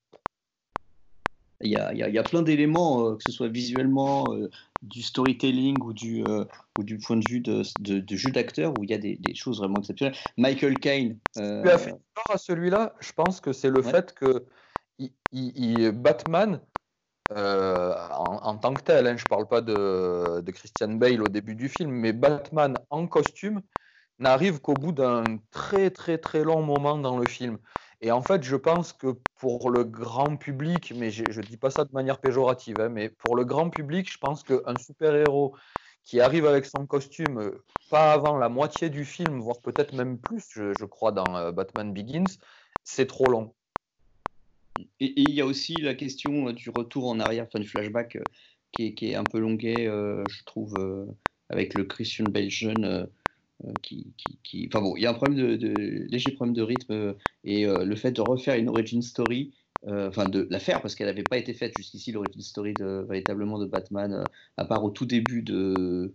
[1.61, 4.47] Il y a, il y a, plein d'éléments, euh, que ce soit visuellement, euh,
[4.83, 6.45] du storytelling ou du, euh,
[6.77, 9.33] ou du point de vue de, de, jeu d'acteur, où il y a des, des,
[9.33, 10.15] choses vraiment exceptionnelles.
[10.37, 11.17] Michael Caine.
[11.33, 14.45] Tu as fait peur à celui-là, je pense que c'est le fait que
[15.31, 16.61] il, Batman,
[17.31, 21.55] en, tant que tel, hein, je ne parle pas de, de Christian Bale au début
[21.55, 23.61] du film, mais Batman en costume
[24.19, 27.59] n'arrive qu'au bout d'un très très très long moment dans le film.
[28.01, 31.69] Et en fait, je pense que pour le grand public, mais je ne dis pas
[31.71, 35.55] ça de manière péjorative, hein, mais pour le grand public, je pense qu'un super-héros
[36.03, 40.19] qui arrive avec son costume euh, pas avant la moitié du film, voire peut-être même
[40.19, 42.25] plus, je, crois, dans euh, Batman Begins,
[42.83, 43.55] c'est trop long.
[44.99, 48.17] Et il y a aussi la question euh, du retour en arrière, enfin du flashback,
[48.71, 50.75] qui, est, un peu longuet, je trouve,
[51.49, 53.07] avec le Christian Bale jeune
[53.65, 54.13] euh, qui,
[54.43, 57.13] qui, Enfin bon, il y a un problème de, léger problème de rythme euh,
[57.43, 59.51] et euh, le fait de refaire une origin story,
[59.87, 63.57] enfin de la faire parce qu'elle n'avait pas été faite jusqu'ici l'origin story de, véritablement
[63.57, 64.23] de Batman,
[64.57, 66.13] à part au tout début de,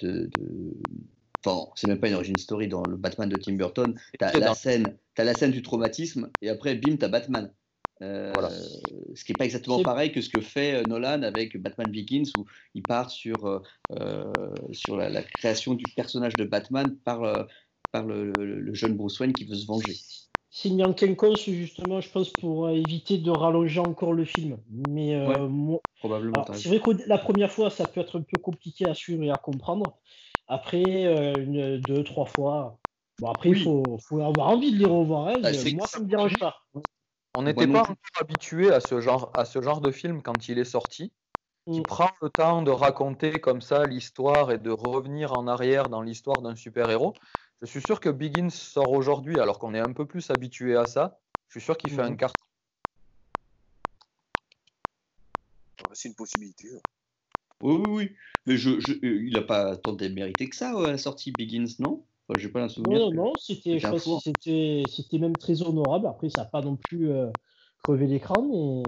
[0.00, 0.30] de,
[1.44, 3.94] Enfin, c'est même pas une origin story dans le Batman de Tim Burton.
[4.18, 7.52] T'as la scène, as la scène du traumatisme et après, bim, t'as Batman.
[8.02, 8.34] Euh,
[9.14, 12.30] ce qui n'est pas exactement pareil que ce que fait euh, Nolan avec Batman Begins,
[12.36, 14.32] où il part sur, euh,
[14.72, 17.46] sur la, création du personnage de Batman par,
[17.92, 19.96] par le, jeune Bruce Wayne qui veut se venger.
[20.50, 24.58] C'est une quinconce, justement, je pense, pour éviter de rallonger encore le film.
[24.70, 25.18] Mais
[25.98, 26.44] probablement.
[26.52, 29.30] C'est vrai que la première fois, ça peut être un peu compliqué à suivre et
[29.30, 29.96] à comprendre.
[30.48, 31.04] Après,
[31.38, 32.78] une, deux, trois fois.
[33.18, 35.28] Bon, après, il faut, faut, avoir envie de les revoir.
[35.28, 35.40] Hein.
[35.40, 36.54] Bah, moi, ça ne me dérange pas.
[37.36, 40.58] On n'était pas encore habitué à ce, genre, à ce genre de film quand il
[40.58, 41.12] est sorti,
[41.70, 41.82] qui mm.
[41.82, 46.40] prend le temps de raconter comme ça l'histoire et de revenir en arrière dans l'histoire
[46.40, 47.12] d'un super-héros.
[47.60, 50.86] Je suis sûr que Begins sort aujourd'hui, alors qu'on est un peu plus habitué à
[50.86, 51.18] ça.
[51.48, 52.16] Je suis sûr qu'il fait un mm.
[52.16, 52.42] carton.
[55.92, 56.68] C'est une possibilité.
[56.74, 56.80] Hein.
[57.60, 58.16] Oui, oui, oui.
[58.46, 62.02] Mais je, je, il n'a pas tant démérité que ça à la sortie Begins, non?
[62.34, 62.98] J'ai pas souvenir.
[62.98, 66.06] Non, non, c'était, je pense c'était, c'était même très honorable.
[66.06, 67.30] Après, ça n'a pas non plus euh,
[67.78, 68.82] crevé l'écran, mais.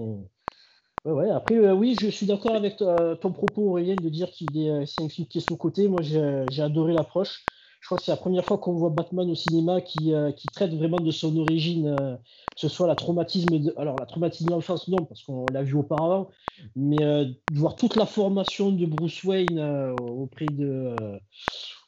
[1.05, 1.29] Ouais, ouais.
[1.29, 4.85] Après, euh, oui, je suis d'accord avec ton propos, Aurélien, de dire qu'il est, euh,
[4.85, 5.87] c'est un film qui est sous-côté.
[5.87, 7.45] Moi, j'ai, adoré l'approche.
[7.79, 10.73] Je crois que c'est la première fois qu'on voit Batman au cinéma qui, qui traite
[10.73, 14.89] vraiment de son origine, que ce soit la traumatisme, de, alors la traumatisme de l'enfance,
[14.89, 16.27] non, parce qu'on l'a vu auparavant,
[16.75, 20.93] mais de voir toute la formation de Bruce Wayne auprès de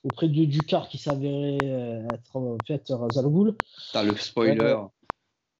[0.03, 3.25] auprès de Ducar qui s'avérait euh, être en fait Razal
[3.93, 4.75] T'as le spoiler.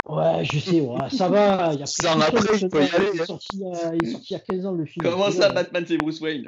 [0.10, 0.84] Ouais, je sais,
[1.16, 1.74] ça va.
[1.74, 4.28] Il y a plus après, il, peut y aller, il, est sorti, il est sorti
[4.32, 5.06] il y a 15 ans le film.
[5.06, 6.48] Comment ça, Batman, c'est Bruce Wayne?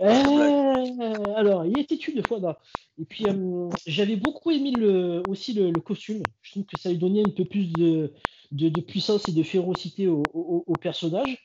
[0.00, 0.04] Eh,
[1.36, 2.40] Alors, il était une fois.
[2.40, 2.58] Là.
[2.98, 6.22] Et puis, euh, j'avais beaucoup aimé le, aussi le, costume.
[6.42, 8.12] Je trouve que ça lui donnait un peu plus de,
[8.50, 11.38] de, de puissance et de férocité au, au, au personnage.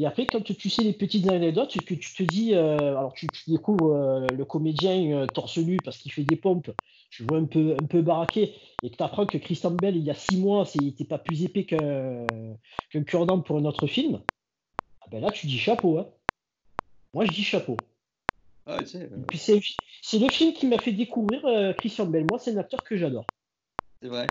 [0.00, 3.30] Et après, quand tu sais les petites anecdotes, que tu te dis, euh, alors tu,
[3.46, 6.70] découvres euh, le comédien euh, torse nu parce qu'il fait des pompes,
[7.10, 10.02] tu vois un peu, un peu baraqué, et que tu apprends que Christian Bell, il
[10.02, 12.56] y a six mois, il n'était pas plus épais qu'un
[12.88, 14.22] qu cure-dent pour un autre film,
[15.02, 15.98] ah ben là, tu dis chapeau.
[15.98, 16.08] Hein.
[17.12, 17.76] Moi, je dis chapeau.
[18.64, 21.42] Ah, c'est le film qui m'a fait découvrir
[21.76, 22.24] Christian Bell.
[22.24, 23.26] Moi, c'est un acteur que j'adore.
[24.00, 24.30] C'est vrai.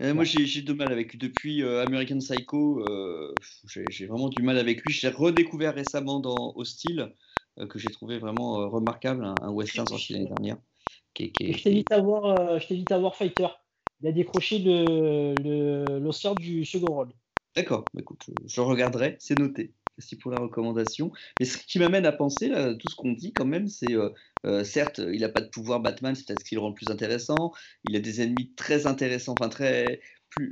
[0.00, 1.18] Euh, moi, j'ai de mal avec lui.
[1.18, 4.92] Depuis euh, American Psycho, euh, j'ai vraiment du mal avec lui.
[4.92, 7.14] J'ai redécouvert récemment dans Hostile,
[7.68, 10.58] que j'ai trouvé vraiment remarquable, un, western sorti l'année dernière.
[11.14, 13.48] Qui, Je t'invite à, voir, à voir Fighter.
[14.00, 17.12] Il a décroché l'Oscar le, du second rôle.
[17.56, 19.74] D'accord, bah, écoute, je regarderai, c'est noté.
[19.98, 21.10] Merci pour la recommandation.
[21.38, 23.94] Mais ce qui m'amène à penser, tout ce qu'on dit quand même, c'est
[24.62, 26.90] certes, il n'a pas de pouvoir Batman, c'est peut-être ce qui le rend le plus
[26.90, 27.52] intéressant.
[27.82, 30.00] Il a des ennemis très intéressants, enfin très,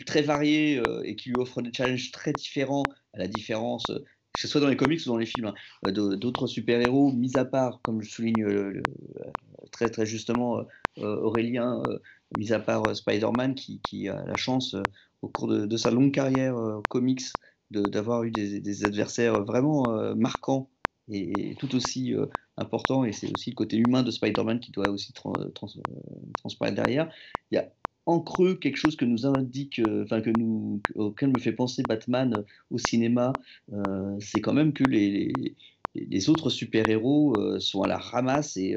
[0.05, 3.93] très variés et qui lui offrent des challenges très différents, à la différence
[4.37, 7.47] que ce soit dans les comics ou dans les films, hein, d'autres super-héros, mis à
[7.47, 8.45] part, comme je souligne
[9.73, 10.63] très, très justement
[10.99, 11.83] Aurélien,
[12.37, 14.77] mis à part Spider-Man, qui, qui, a la chance,
[15.23, 16.55] au cours de, sa longue carrière
[16.89, 17.23] comics,
[17.71, 20.69] d'avoir eu des, adversaires vraiment marquants
[21.09, 22.15] et, tout aussi
[22.57, 27.11] importants, et c'est aussi le côté humain de Spider-Man qui doit aussi transparaître derrière.
[27.51, 27.71] Il y a
[28.07, 30.31] en creux quelque chose que nous indique, euh, enfin que
[30.95, 33.33] auquel me fait penser Batman euh, au cinéma,
[33.73, 35.33] euh, c'est quand même que les,
[35.95, 38.77] les, autres super-héros sont à la ramasse et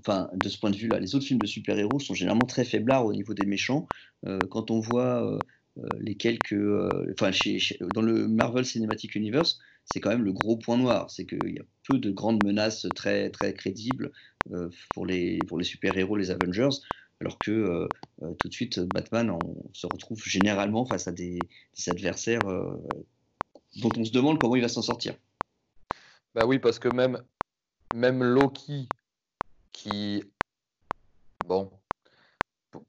[0.00, 3.06] enfin de ce point de vue-là, les autres films de super-héros sont généralement très faiblards
[3.06, 3.86] au niveau des méchants.
[4.50, 5.38] quand on voit
[6.00, 6.52] les quelques,
[7.12, 7.30] enfin
[7.80, 11.58] dans le Marvel Cinematic Universe, c'est quand même le gros point noir, c'est qu'il y
[11.58, 14.12] a peu de grandes menaces très très crédibles
[14.92, 16.68] pour les pour les super-héros, les Avengers
[17.22, 17.88] alors que euh,
[18.22, 21.48] euh, tout de suite, Batman, on se retrouve généralement face à des,
[21.86, 23.06] adversaires euh,
[23.76, 25.14] dont on se demande comment il va s'en sortir.
[26.34, 27.22] Bah oui, parce que même,
[27.92, 28.88] même Loki,
[29.72, 30.24] qui,
[31.46, 31.70] bon,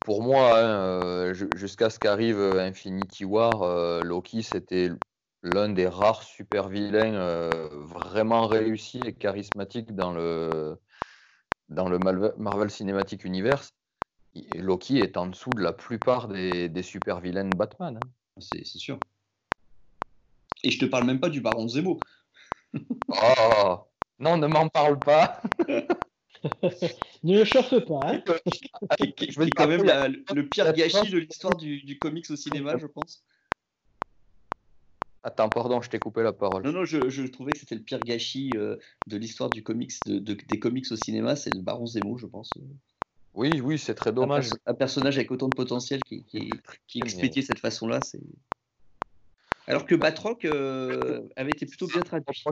[0.02, 4.90] pour moi, hein, jusqu'à ce qu'arrive Infinity War, Loki, c'était
[5.42, 10.78] l'un des rares super vilains vraiment réussis et charismatiques dans le,
[11.70, 13.74] dans le Marvel Cinematic Universe.
[14.56, 17.98] Loki est en dessous de la plupart des, super vilains de Batman.
[17.98, 18.08] Hein.
[18.40, 19.00] C'est sûr.
[20.64, 22.02] Et je te parle même pas du baron Zemo.
[23.10, 23.88] oh
[24.20, 25.42] Non, ne m'en parle pas.
[27.24, 28.02] ne le chauffe pas.
[28.06, 28.24] Hein.
[29.00, 29.84] je me dis quand même
[30.34, 33.24] le pire gâchis de l'histoire du, comics au cinéma, je pense.
[35.26, 36.64] Attends, pardon, je t'ai coupé la parole.
[36.64, 38.76] Non, non, je, trouvais que c'était le pire gâchis euh,
[39.08, 42.54] de l'histoire du comics, des comics au cinéma, c'est le Baron Zemo, je pense.
[43.34, 44.50] Oui, oui, c'est très dommage.
[44.66, 46.52] Un, personnage avec autant de potentiel qui, qui,
[46.88, 48.22] qui est expédié de cette façon-là, c'est.
[49.66, 52.44] Alors que Batroc euh, avait été plutôt bien traduit.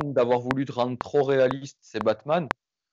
[0.00, 2.48] D'avoir voulu rendre trop réaliste, c'est Batman.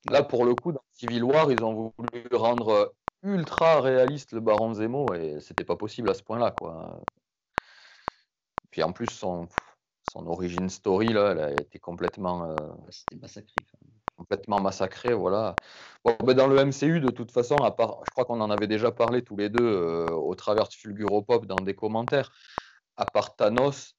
[0.06, 4.74] Là, pour le coup, dans Civil War, ils ont voulu rendre ultra réaliste le Baron
[4.74, 7.02] Zemo et c'était pas possible à ce point-là, quoi.
[8.72, 9.48] Puis en plus, son,
[10.04, 12.50] son origin story, là, elle a été complètement.
[12.50, 12.56] Euh,
[12.90, 13.66] c'était massacré
[14.20, 15.14] complètement massacré.
[15.14, 15.58] Voilà.
[16.04, 18.92] Ben, dans le MCU, de toute façon, à part, je crois qu'on en avait déjà
[18.92, 22.32] parlé tous les deux euh, au travers de Fulguropop dans des commentaires.
[22.98, 23.96] À part Thanos,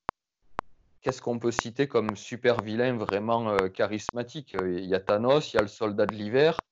[1.00, 4.54] qu'est-ce qu'on peut citer comme super vilain vraiment euh, charismatique?
[4.54, 6.64] Il y a Thanos, il y a le Soldat de l'hiver,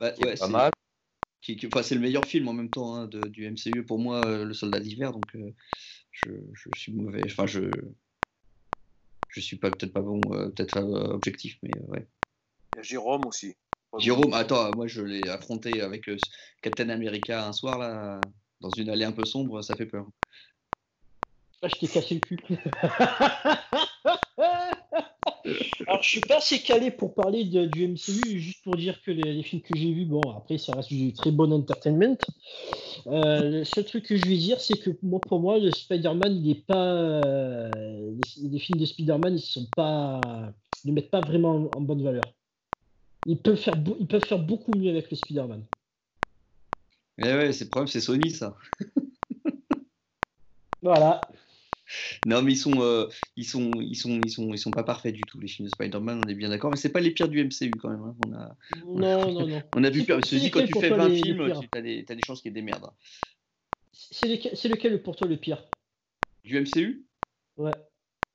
[0.00, 0.72] bah, qui est pas mal.
[1.40, 4.54] Qui, c'est le meilleur film en même temps hein, du MCU pour moi, euh, le
[4.54, 5.12] Soldat d'hiver.
[5.12, 5.36] Donc
[6.10, 7.24] je, je, suis mauvais.
[7.26, 7.70] Enfin, je
[9.28, 12.06] je suis pas peut-être pas bon, peut-être objectif, mais ouais.
[12.72, 13.56] Il y a Jérôme aussi.
[13.98, 16.16] Jérôme, attends, moi je l'ai affronté avec euh,
[16.62, 18.20] Captain America un soir là,
[18.60, 20.08] dans une allée un peu sombre, ça fait peur.
[21.64, 22.38] Ah, je t'ai cassé le cul.
[25.86, 29.42] Alors, je suis pas assez calé pour parler du MCU, juste pour dire que les,
[29.42, 32.18] films que j'ai vus, bon, après, ça reste du très bon entertainment.
[33.06, 36.36] Euh, le seul truc que je vais dire, c'est que moi, pour moi, le Spider-Man,
[36.36, 36.92] il est pas.
[36.92, 37.70] Euh,
[38.42, 40.20] les, films de Spider-Man, ils sont pas.
[40.84, 42.24] Ils ne mettent pas vraiment en bonne valeur.
[43.24, 45.64] Ils peuvent faire, ils peuvent faire beaucoup mieux avec le Spider-Man.
[47.16, 48.54] Eh ouais, c'est le problème, c'est Sony, ça.
[50.82, 51.22] voilà.
[52.24, 55.14] Non, mais ils sont, euh, ils sont, ils sont, ils sont, ils sont pas parfaits
[55.14, 56.24] du tout les films de Spider-Man.
[56.24, 58.02] On est bien d'accord, mais c'est pas les pires du MCU quand même.
[58.02, 58.16] Hein.
[58.20, 59.62] On a, non, non, non.
[59.74, 60.22] On a vu pire.
[60.22, 62.60] Ceci, quand tu fais 20 films, tu as des, as des chances qu'il y ait
[62.60, 62.90] des merdes.
[63.92, 64.28] C'est
[64.68, 65.64] lequel pour toi le pire?
[66.44, 67.04] Du MCU
[67.56, 67.76] Ouais.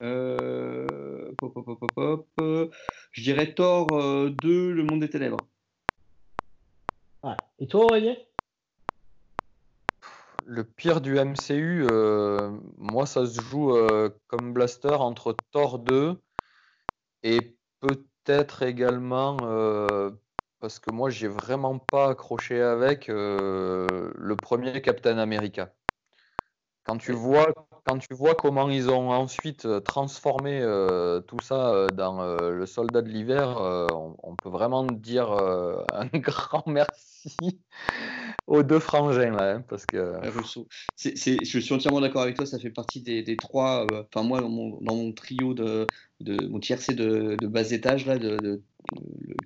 [0.02, 1.30] Euh,
[3.12, 5.46] je dirais Thor 2, euh, Le Monde des Ténèbres.
[7.58, 8.16] Et toi, Aurélien?
[10.46, 13.72] Le pire du MCU, euh, moi, ça se joue
[14.26, 16.20] comme blaster entre Thor 2
[17.22, 19.36] et peut-être également,
[20.60, 25.72] parce que moi, j'ai vraiment pas accroché avec le premier Captain America.
[26.84, 27.52] Quand tu vois
[27.86, 32.66] quand tu vois comment ils ont ensuite euh, transformé euh, tout ça euh, dans le
[32.66, 33.56] soldat de l'hiver,
[34.22, 35.30] on, peut vraiment dire
[35.92, 37.60] un grand merci
[38.50, 40.14] aux deux frangins là, hein, parce que.
[40.96, 42.44] je suis entièrement d'accord avec toi.
[42.44, 44.04] Ça fait partie des, trois.
[44.12, 45.88] Enfin moi, dans mon, trio de,
[46.20, 48.60] de mon tiercé de, de, bas étage là, de,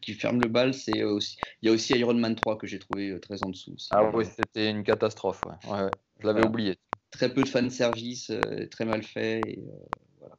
[0.01, 1.37] qui ferme le bal, c'est aussi.
[1.63, 3.77] Il y a aussi Iron Man 3 que j'ai trouvé très en dessous.
[3.91, 5.43] Ah oui, c'était une catastrophe.
[5.45, 5.71] Ouais.
[5.71, 5.91] Ouais,
[6.21, 6.77] Je l'avais oublié
[7.11, 9.41] très peu de fan service, euh, très mal fait.
[9.47, 9.87] Et, euh,
[10.19, 10.37] voilà,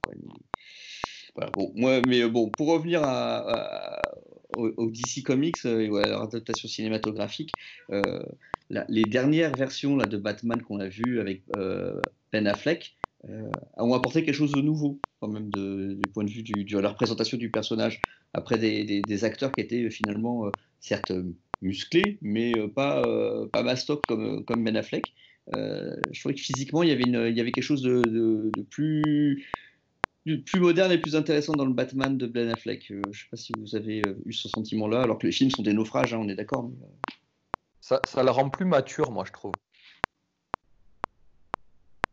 [1.36, 4.02] voilà, bon, moi, mais bon, pour revenir à,
[4.56, 7.52] au, DC Comics et à leur adaptation cinématographique,
[8.70, 11.44] les dernières versions là, de Batman qu'on a vues avec
[12.32, 12.96] Ben Affleck
[13.78, 17.38] ont apporté quelque chose de nouveau, quand même, du point de vue de la représentation
[17.38, 18.02] du personnage,
[18.34, 21.12] après des, acteurs qui étaient finalement, certes
[21.62, 23.04] musclés, mais pas,
[23.52, 25.14] pas mastoc comme, comme Ben Affleck.
[25.54, 29.46] je trouvais que physiquement, il y avait, une, il y avait quelque chose de, plus
[30.46, 32.90] plus moderne et plus intéressant dans le Batman de Ben Affleck.
[32.92, 35.32] Euh, je ne sais pas si vous avez euh, eu ce sentiment-là, alors que les
[35.32, 36.72] films sont des naufrages, hein, on est d'accord.
[36.82, 37.15] Euh.
[37.86, 39.54] Ça, ça le rend plus mature, moi, je trouve.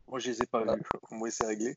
[0.06, 0.82] Moi, je les ai pas vus.
[1.11, 1.76] Moi, c'est réglé.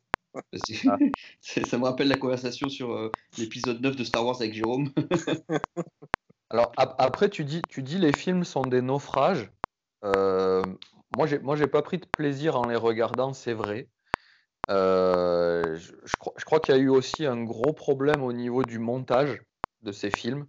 [0.86, 0.97] Ah.
[1.39, 4.91] ça me rappelle la conversation sur l'épisode 9 de Star Wars avec Jérôme.
[6.49, 9.49] alors, après, tu dis, tu dis les films sont des naufrages.
[10.03, 13.88] moi, j'ai, moi, j'ai pas pris de plaisir en les regardant, c'est vrai.
[14.69, 19.41] Euh, je, crois, qu'il y a eu aussi un gros problème au niveau du montage
[19.84, 20.47] de ces films,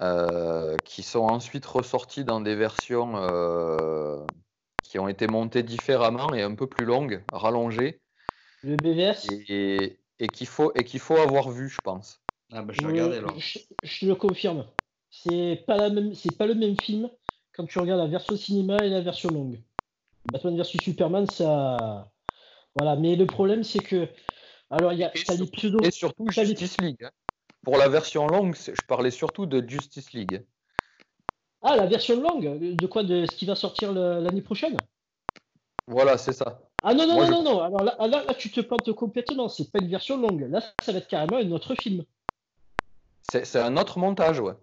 [0.00, 4.24] euh, qui sont ensuite ressortis dans des versions euh,
[4.82, 8.00] qui ont été montées différemment et un peu plus longues, rallongées.
[8.62, 12.20] Le BVS Et, qu'il faut, et qu'il faut avoir vu, je pense.
[12.52, 13.38] Ah bah, je, alors.
[13.38, 14.66] Je, le confirme.
[15.10, 17.10] C'est pas, la même, c'est pas le même film
[17.52, 19.60] quand tu regardes la version cinéma et la version longue.
[20.26, 22.10] Batman vs Superman, ça
[22.74, 24.08] voilà, mais le problème, c'est que.
[24.70, 25.80] Alors, il y a les pseudo.
[25.82, 27.02] Et surtout Justice League.
[27.02, 27.10] Hein.
[27.62, 30.44] Pour la version longue, je parlais surtout de Justice League.
[31.62, 34.86] Ah, la version longue De quoi De ce qui va sortir l'année prochaine?
[35.86, 36.62] Voilà, c'est ça.
[36.82, 37.60] Ah non, non, non, non, non.
[37.60, 39.48] Alors là, là, tu te plantes complètement.
[39.48, 40.48] C'est pas une version longue.
[40.48, 42.04] Là, ça va être carrément un autre film.
[43.22, 44.54] C'est un autre montage, ouais.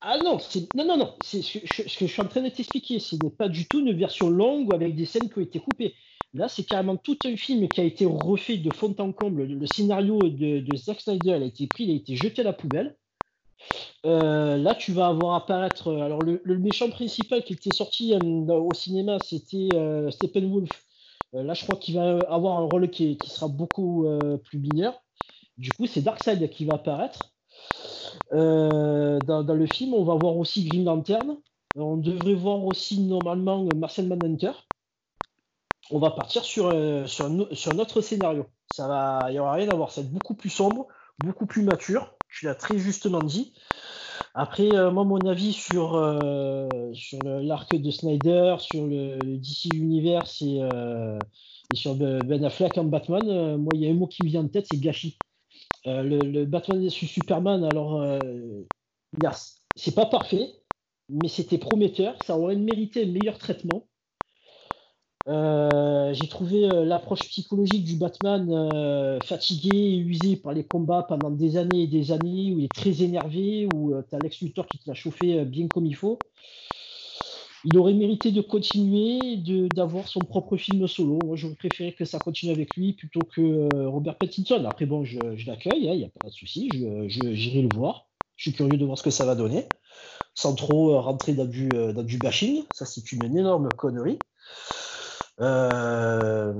[0.00, 0.38] Ah non,
[0.74, 1.14] non, non, non.
[1.22, 4.28] Ce que je suis en train de t'expliquer, ce n'est pas du tout une version
[4.28, 5.94] longue avec des scènes qui ont été coupées.
[6.34, 9.44] Là, c'est carrément tout un film qui a été refait de fond en comble.
[9.44, 12.96] Le scénario de, Zack Snyder a été pris, il a été jeté à la poubelle.
[14.06, 15.88] Euh, là, tu vas avoir apparaître.
[15.88, 19.68] Euh, alors, le, méchant principal qui était sorti euh, au cinéma, c'était
[20.10, 20.70] Steppenwolf.
[21.34, 24.06] là, je crois qu'il va avoir un rôle qui, sera beaucoup
[24.44, 25.02] plus mineur.
[25.58, 27.34] Du coup, c'est Darkseid qui va apparaître.
[28.30, 31.36] Dans, dans, le film, on va voir aussi Green Lantern.
[31.76, 34.52] On devrait voir aussi normalement Marcel Manhunter
[35.92, 37.28] on va partir sur, euh, sur,
[37.74, 38.46] notre scénario.
[38.72, 39.92] Ça va, il n'y aura rien à voir.
[39.92, 40.88] Ça va être beaucoup plus sombre,
[41.22, 42.14] beaucoup plus mature.
[42.30, 43.52] Tu l'as très justement dit.
[44.34, 46.66] Après, euh, moi, mon avis sur, euh,
[47.24, 50.60] l'arc de Snyder, sur le, DC Universe et,
[51.74, 54.48] sur Ben Affleck en Batman, moi, il y a un mot qui me vient en
[54.48, 55.18] tête, c'est gâchis.
[55.84, 58.02] le, Batman sur Superman, alors,
[59.76, 60.48] c'est pas parfait,
[61.10, 62.16] mais c'était prometteur.
[62.24, 63.86] Ça aurait mérité un meilleur traitement.
[65.28, 71.04] Euh, j'ai trouvé euh, l'approche psychologique du Batman euh, fatigué et usé par les combats
[71.08, 74.40] pendant des années et des années, où il est très énervé, où tu as Lex
[74.40, 76.18] Luthor qui te l'a chauffé bien comme il faut.
[77.64, 81.20] Il aurait mérité de continuer, d'avoir son propre film solo.
[81.24, 84.64] Moi, j'aurais préféré que ça continue avec lui plutôt que Robert Pattinson.
[84.66, 86.68] Après, bon, je, l'accueille, il hein, n'y a pas de souci,
[87.06, 88.08] j'irai le voir.
[88.34, 89.64] Je suis curieux de voir ce que ça va donner,
[90.34, 92.64] sans trop rentrer dans du, dans du bashing.
[92.74, 94.18] Ça, c'est une énorme connerie.
[95.42, 96.52] Euh,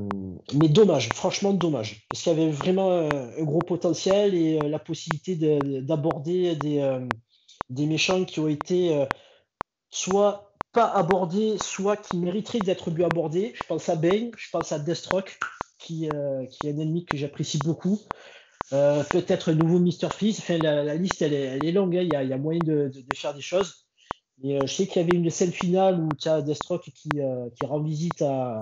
[0.54, 4.80] mais dommage, franchement dommage, parce qu'il y avait vraiment un, gros potentiel et euh, la
[4.80, 5.36] possibilité
[5.82, 7.06] d'aborder des, euh,
[7.70, 9.06] des méchants qui ont été
[9.90, 13.52] soit pas abordés, soit qui mériteraient d'être mieux abordés.
[13.54, 15.38] Je pense à Bane, je pense à Deathstroke,
[15.78, 16.08] qui,
[16.50, 18.00] qui est un ennemi que j'apprécie beaucoup.
[18.70, 20.08] Peut-être un nouveau Mr.
[20.10, 20.38] Freeze.
[20.38, 22.02] Enfin, la, liste, elle est, longue, hein.
[22.02, 23.81] il, y a, moyen de, faire des choses.
[24.42, 27.10] Et euh, je sais qu'il y avait une scène finale où tu as Deathstroke qui,
[27.20, 28.58] euh, qui rend visite à,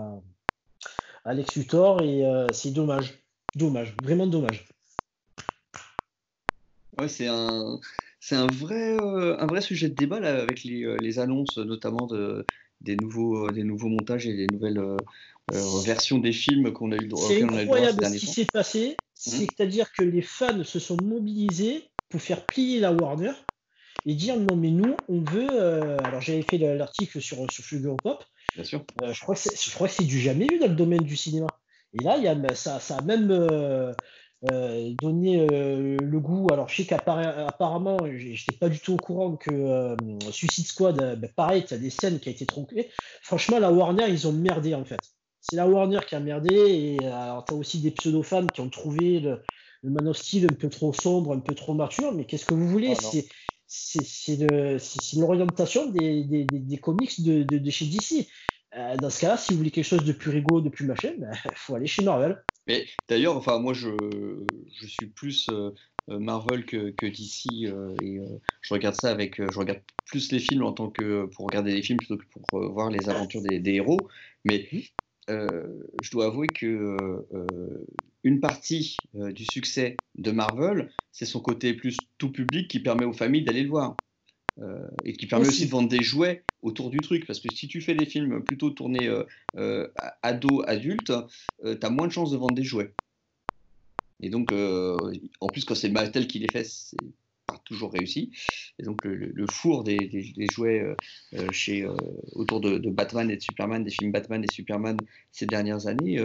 [1.25, 3.23] Alex Luthor et euh, c'est dommage.
[3.57, 4.67] Dommage, vraiment dommage.
[6.99, 7.81] Ouais, c'est un,
[8.21, 12.47] c'est un vrai, un vrai sujet de débat là, avec les, les annonces, notamment de,
[12.81, 14.81] des, nouveaux, des nouveaux montages et des nouvelles
[15.85, 18.95] versions des films qu'on a eu droit C'est incroyable ce qui s'est passé, mmh.
[19.17, 23.33] c'est-à-dire que les fans se sont mobilisés pour faire plier la Warner
[24.07, 27.97] et dire non mais nous on veut euh, alors j'avais fait l'article sur sur Sugar
[28.03, 28.25] Pop.
[28.55, 28.85] Bien sûr.
[29.03, 31.47] Euh, je crois que c'est du jamais vu dans le domaine du cinéma.
[31.93, 33.93] Et là il y a ça, ça a même euh,
[34.43, 36.49] donné le goût.
[36.53, 39.97] Alors je sais qu'apparemment j'étais pas du tout au courant que
[40.31, 42.91] Suicide Squad ben, pareil tu as des scènes qui a été tronquées
[43.23, 45.01] franchement la Warner ils ont merdé en fait.
[45.43, 48.61] C'est la Warner qui a merdé et alors tu as aussi des pseudo fans qui
[48.61, 49.43] ont trouvé le,
[49.83, 52.55] le Man of Steel un peu trop sombre, un peu trop mature, mais qu'est-ce que
[52.55, 52.95] vous voulez?
[52.99, 53.11] Ah,
[53.73, 54.37] c'est
[55.17, 58.27] l'orientation des, des, des, comics de, de, chez DC.
[58.77, 61.13] Euh, dans ce cas-là, si vous voulez quelque chose de plus rigolo, de plus machin,
[61.15, 62.45] il ben, faut aller chez Marvel.
[62.67, 63.89] Mais d'ailleurs, enfin, moi, je,
[64.81, 65.71] je suis plus euh,
[66.09, 67.47] Marvel que, que DC
[68.03, 68.21] et
[68.61, 71.83] je regarde ça avec, je regarde plus les films en tant que pour regarder les
[71.83, 74.09] films plutôt que pour voir les aventures des, des héros.
[74.45, 74.69] Mais
[75.29, 77.25] je dois avouer que
[78.25, 83.13] une partie du succès de Marvel, c'est son côté plus tout public qui permet aux
[83.13, 83.99] familles d'aller le voir.
[84.59, 85.67] Euh, et qui permet aussi.
[85.67, 87.27] de vendre des jouets autour du truc.
[87.27, 89.25] Parce que si tu fais des films plutôt tournés euh,
[89.57, 89.89] euh
[90.23, 91.11] ado, adulte,
[91.65, 92.95] euh, tu as moins de chances de vendre des jouets.
[94.23, 96.99] Et donc, en plus, quand c'est Mattel qui les fait, c'est
[97.65, 98.31] toujours réussi.
[98.79, 100.11] Et donc le, four des,
[100.47, 100.95] jouets euh,
[101.35, 101.95] euh, chez, euh,
[102.33, 106.19] autour de, Batman et de Superman, des films Batman et Superman ces dernières années,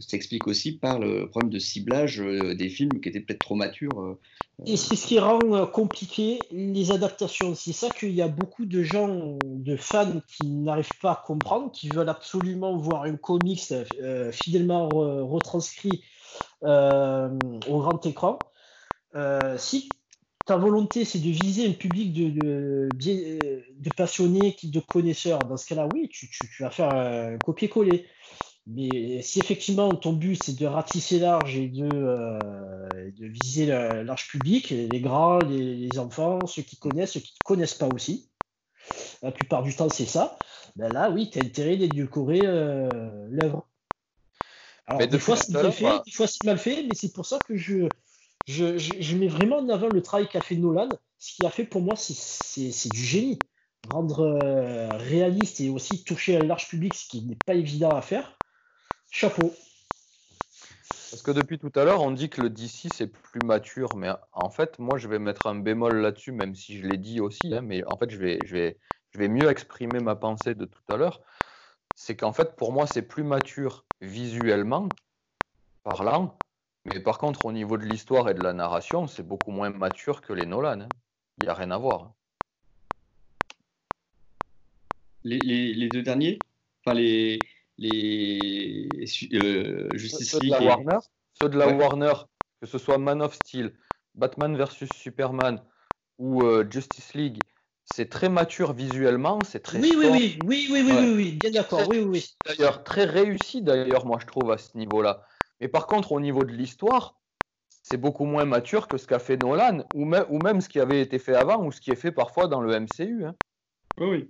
[0.00, 4.18] s'explique aussi par le problème de ciblage des films qui étaient peut-être trop matures.
[4.66, 7.54] Et c'est ce qui rend compliqué les adaptations.
[7.54, 11.70] C'est ça qu'il y a beaucoup de gens, de fans qui n'arrivent pas à comprendre,
[11.70, 13.72] qui veulent absolument voir un comics
[14.32, 14.88] fidèlement
[15.26, 16.02] retranscrit
[16.62, 18.38] au grand écran.
[19.58, 19.88] si
[20.46, 25.88] ta volonté, c'est de viser un public de, de, passionnés, de connaisseurs, dans ce cas-là,
[25.94, 26.28] oui, tu,
[26.60, 28.06] vas faire un copier-coller.
[28.66, 32.38] Mais si effectivement ton but c'est de ratisser large et de, euh,
[33.10, 37.44] de viser le large public, les grands, les, enfants, ceux qui connaissent, ceux qui ne
[37.44, 38.30] connaissent pas aussi,
[39.20, 40.38] la plupart du temps c'est ça,
[40.76, 42.88] ben là oui, tu as intérêt d'édulcorer euh,
[43.30, 43.66] l'œuvre.
[44.86, 47.40] Alors, des fois c'est mal fait, des fois c'est mal fait, mais c'est pour ça
[47.40, 47.88] que je,
[48.46, 50.90] je, mets vraiment en avant le travail qu'a fait Nolan.
[51.18, 53.38] Ce qu'il a fait pour moi, c'est du génie.
[53.88, 58.02] Rendre euh, réaliste et aussi toucher un large public, ce qui n'est pas évident à
[58.02, 58.38] faire.
[59.10, 59.52] Chapeau.
[61.10, 64.08] Parce que depuis tout à l'heure, on dit que le DC c'est plus mature, mais
[64.32, 67.52] en fait, moi je vais mettre un bémol là-dessus, même si je l'ai dit aussi,
[67.52, 68.78] hein, mais en fait, je vais, je, vais,
[69.10, 71.20] je vais mieux exprimer ma pensée de tout à l'heure.
[71.94, 74.88] C'est qu'en fait, pour moi, c'est plus mature visuellement
[75.82, 76.38] parlant,
[76.84, 80.20] mais par contre, au niveau de l'histoire et de la narration, c'est beaucoup moins mature
[80.20, 80.80] que les Nolan.
[80.80, 80.92] Hein.
[81.38, 82.14] Il n'y a rien à voir.
[85.24, 86.44] Les, deux derniers?
[86.84, 87.46] Enfin, les.
[87.78, 90.52] les euh, Justice ceux League.
[90.52, 90.98] De la Warner,
[91.34, 92.14] ceux de la Warner,
[92.60, 93.74] que ce soit Man of Steel,
[94.16, 95.62] Batman vs Superman
[96.18, 97.44] ou euh, Justice League,
[97.84, 99.78] c'est très mature visuellement, c'est très.
[99.78, 102.36] Oui, oui, oui, oui, oui, oui, oui, oui, bien d'accord, oui, oui.
[102.44, 105.24] D'ailleurs, très réussi, d'ailleurs, moi, je trouve, à ce niveau-là.
[105.62, 107.20] Mais par contre, au niveau de l'histoire,
[107.68, 111.20] c'est beaucoup moins mature que ce qu'a fait Nolan, ou, même ce qui avait été
[111.20, 113.24] fait avant, ou ce qui est fait parfois dans le MCU.
[113.24, 113.36] Hein.
[114.00, 114.28] Oui,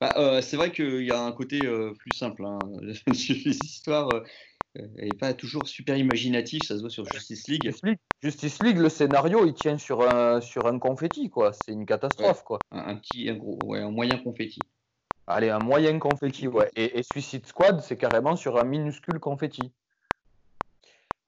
[0.00, 2.46] bah, euh, c'est vrai qu'il y a un côté euh, plus simple.
[2.46, 2.58] Hein.
[3.06, 4.22] Les histoires
[4.74, 7.70] n'est euh, pas toujours super imaginatif, ça se voit sur Justice League.
[8.22, 11.52] Justice League, le scénario, il tient sur un, sur un confetti, quoi.
[11.52, 12.58] C'est une catastrophe, quoi.
[12.70, 14.60] Un, petit, un gros, ouais, un moyen confetti.
[15.26, 16.70] Allez, un moyen confetti, ouais.
[16.74, 19.72] et Suicide Squad, c'est carrément sur un minuscule confetti.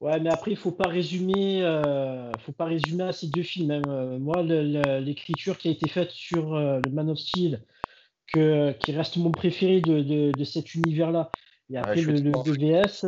[0.05, 3.71] Ouais, mais après, il faut pas résumer, euh, faut pas résumer à ces deux films.
[3.71, 3.81] Hein.
[3.87, 7.63] Euh, moi, l'écriture qui a été faite sur euh, le Man of Steel,
[8.27, 11.31] que, qui reste mon préféré de, de, cet univers-là.
[11.71, 13.03] Et après, le, le DVS.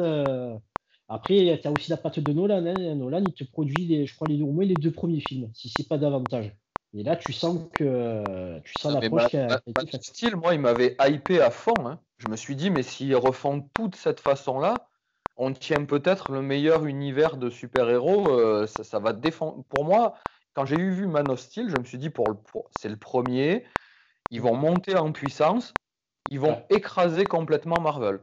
[1.07, 2.65] après, tu as aussi la patte de Nolan.
[2.65, 2.95] Hein.
[2.95, 5.69] Nolan, il te produit, les, je crois, les, au moins les deux premiers films, si
[5.69, 6.51] c'est pas davantage.
[6.95, 10.03] Et là, tu sens que tu sens l'approche qui a, été faite.
[10.03, 11.75] Steel, moi, il m'avait hypé à fond.
[11.85, 11.99] Hein.
[12.17, 14.73] Je me suis dit, mais s'ils refont tout de cette façon-là,
[15.38, 18.27] on tient peut-être le meilleur univers de super-héros.
[18.27, 19.63] Euh, ça, va défendre.
[19.69, 20.15] Pour moi,
[20.53, 22.25] quand j'ai eu vu Man of Steel, je me suis dit pour,
[22.71, 23.63] c'est le premier.
[24.31, 25.73] Ils vont monter en puissance.
[26.29, 28.19] Ils vont écraser complètement Marvel.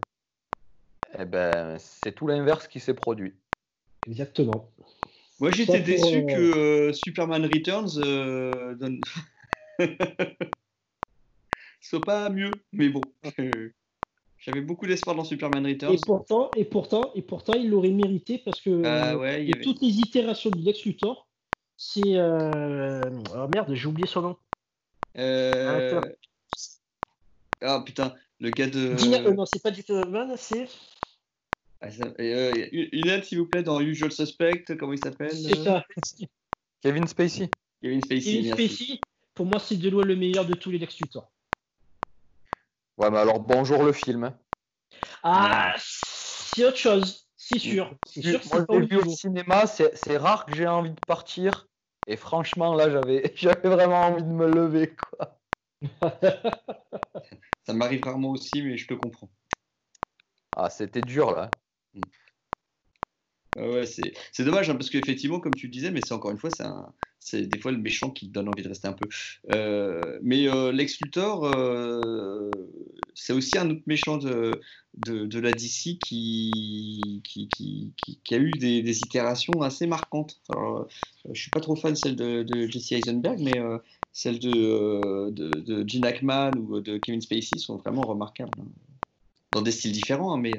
[1.19, 3.35] Eh ben, c'est tout l'inverse qui s'est produit.
[4.07, 4.69] Exactement.
[5.41, 9.01] Moi, j'étais déçu que euh, Superman Returns euh, donne...
[11.81, 13.01] soit pas mieux, mais bon.
[14.45, 15.95] J'avais beaucoup d'espoir dans Superman Returns.
[15.95, 19.15] Et pourtant, et pourtant, et pourtant, il l'aurait mérité parce que ah
[19.63, 21.27] toutes les itérations de Lex Luthor,
[21.79, 23.01] c'est euh...
[23.35, 24.37] oh merde, j'ai oublié son nom.
[25.17, 26.03] Euh...
[27.63, 28.93] Ah putain, le gars de.
[28.93, 29.23] Dina...
[29.23, 30.69] Euh, non, c'est pas du Man, c'est.
[31.81, 31.89] Ah,
[32.21, 35.87] euh, une aide, s'il vous plaît, dans Usual Suspect, comment il s'appelle C'est ça.
[36.83, 37.49] Kevin Spacey.
[37.81, 38.43] Kevin Spacey.
[38.43, 39.01] Kevin Spacey,
[39.33, 41.31] pour moi, c'est de loin le meilleur de tous les Lex Luthor.
[42.97, 44.37] Ouais, mais alors bonjour le film.
[45.23, 47.97] Ah, c'est autre chose, c'est sûr.
[48.05, 51.69] C'est sûr Moi, je l'ai vu au cinéma, c'est rare que j'ai envie de partir.
[52.07, 52.91] Et franchement, là,
[53.35, 55.41] j'avais vraiment envie de me lever, quoi.
[57.63, 59.31] Ça m'arrive rarement aussi, mais je te comprends.
[60.57, 61.61] Ah, c'était dur, là.
[63.57, 66.51] C'est dommage hein, parce qu'effectivement, comme tu disais, mais c'est encore une fois,
[67.25, 69.09] c'est des fois le méchant qui donne envie de rester un peu.
[69.53, 72.51] Euh, mais euh, Lex Luthor, euh,
[73.15, 74.61] c'est aussi un autre méchant de,
[74.95, 77.23] de, la DC qui,
[78.31, 80.41] a eu des, itérations assez marquantes.
[80.51, 80.87] Alors,
[81.33, 83.59] je suis pas trop fan de celle de, Jesse Eisenberg, mais
[84.13, 88.53] celles de, de, Gene Hackman ou de Kevin Spacey sont vraiment remarquables.
[88.61, 88.67] Hein.
[89.53, 90.53] Dans des styles différents, hein, mais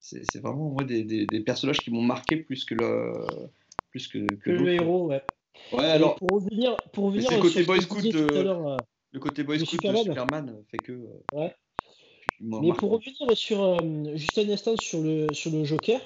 [0.00, 3.12] c'est vraiment moi des, des, personnages qui m'ont marqué plus que le
[3.90, 5.22] plus que, que, le héros, ouais.
[5.72, 8.76] Ouais, alors pour revenir, pour revenir le côté boy scout, euh,
[9.12, 10.04] le côté boy scout Superman.
[10.04, 10.92] de Superman fait que.
[10.92, 11.54] Euh, ouais.
[12.40, 13.76] Mais pour revenir sur euh,
[14.14, 16.00] juste un instant sur le sur le Joker.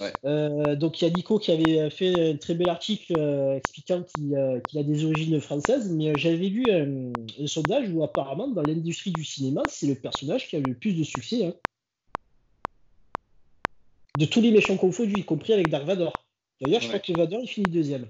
[0.00, 0.76] Ouais.
[0.76, 3.14] donc il y a Nico qui avait fait un très bel article
[3.56, 7.12] expliquant qu'il a des origines françaises, mais j'avais lu un,
[7.46, 11.04] sondage où apparemment dans l'industrie du cinéma c'est le personnage qui a le plus de
[11.04, 11.46] succès.
[11.46, 11.54] Hein
[14.16, 16.26] de tous les méchants confondus, y compris avec Dark Vador.
[16.60, 18.06] D'ailleurs, je crois que Vador, il finit deuxième.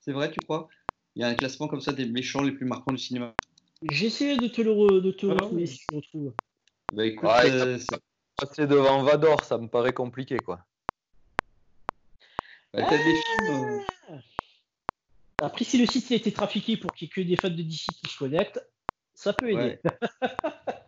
[0.00, 0.68] C'est vrai, tu crois?
[1.16, 3.34] Il y a un classement comme ça des méchants les plus marquants du cinéma.
[3.82, 6.32] J'essaie de te le, de te ah retrouver si je retrouve.
[6.92, 7.78] Bah écoute, euh,
[8.38, 10.64] passer devant Vador, ça me paraît compliqué, quoi.
[12.72, 13.82] Bah, t'as des films.
[14.10, 14.16] Euh.
[15.40, 17.62] Après, si le site a été trafiqué pour qu'il y ait que des fans de
[17.62, 18.60] DC qui se connectent,
[19.14, 19.78] ça peut aider.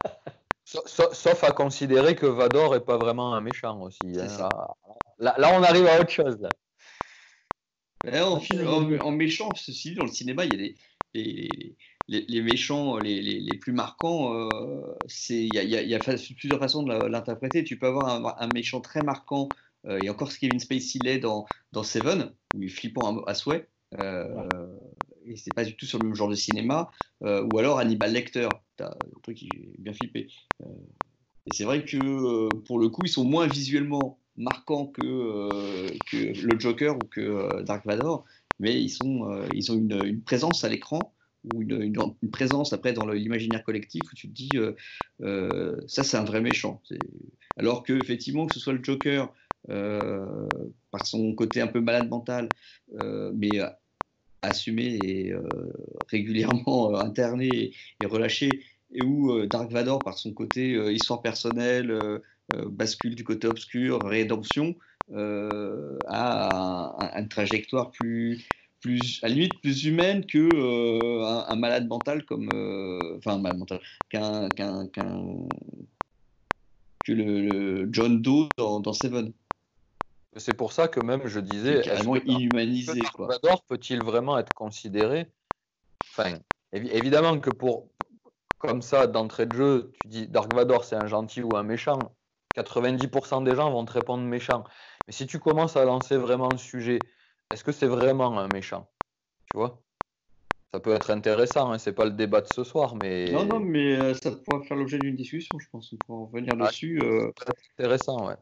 [0.86, 3.98] Sauf à considérer que Vador est pas vraiment un méchant aussi.
[4.18, 4.48] Hein.
[5.18, 6.48] Là, on arrive à autre chose.
[8.06, 10.72] en, méchant, ceci dans le cinéma, il y a
[11.14, 11.48] les,
[12.08, 14.34] les, méchants les, plus marquants.
[14.34, 14.48] Euh,
[15.28, 17.64] il y, a, plusieurs façons de l'interpréter.
[17.64, 19.48] Tu peux avoir un, méchant très marquant,
[19.86, 23.34] euh, et encore ce Kevin Spacey l'est dans, dans Seven, où il est flippant à,
[23.34, 23.68] souhait.
[24.00, 24.48] Euh,
[25.26, 26.90] et c'est pas du tout sur le même genre de cinéma,
[27.22, 28.50] euh, ou alors Hannibal Lecter,
[28.80, 30.28] as un truc qui est bien flippé.
[30.62, 30.66] Euh,
[31.46, 36.46] et c'est vrai que euh, pour le coup, ils sont moins visuellement marquants que, que
[36.46, 38.24] le Joker ou que Dark Vador,
[38.58, 41.14] mais ils, sont, ils ont une, présence à l'écran
[41.44, 44.56] ou une, présence après dans l'imaginaire collectif où tu te dis
[45.86, 46.80] ça c'est un vrai méchant.
[47.58, 49.34] Alors que effectivement que ce soit le Joker
[49.68, 52.54] par son côté un peu malade mental,
[53.34, 53.60] mais
[54.42, 55.42] assumé et euh,
[56.08, 58.62] régulièrement euh, interné et, relâché,
[58.92, 62.20] et où euh, Dark Vador, par son côté histoire personnelle,
[62.66, 64.74] bascule du côté obscur, rédemption,
[65.14, 68.44] a une trajectoire plus,
[68.80, 72.48] plus, à la limite plus humaine que un, malade mental comme
[73.16, 73.80] enfin un malade mental
[74.10, 74.50] qu'un
[77.04, 79.32] que le, John Doe dans, dans Seven.
[80.36, 81.82] C'est pour ça que même je disais.
[81.82, 83.02] Carrément inhumanisé.
[83.18, 85.30] Vador peut-il vraiment être considéré?
[86.10, 86.38] Enfin,
[86.72, 87.88] évidemment que pour.
[88.58, 92.14] Comme ça, d'entrée de jeu, tu dis Dark Vador c'est un gentil ou un méchant.
[92.56, 94.62] 90% des gens vont te répondre méchant.
[95.06, 97.00] Mais si tu commences à lancer vraiment le sujet,
[97.52, 98.88] est-ce que c'est vraiment un méchant?
[99.46, 99.82] Tu vois?
[100.72, 103.30] Ça peut être intéressant, hein, c'est pas le débat de ce soir, mais.
[103.32, 105.92] Non, non, mais euh, ça pourra faire l'objet d'une discussion, je pense.
[105.92, 107.00] On pourra revenir ah, dessus.
[107.02, 107.30] Euh...
[107.78, 108.36] Intéressant, ouais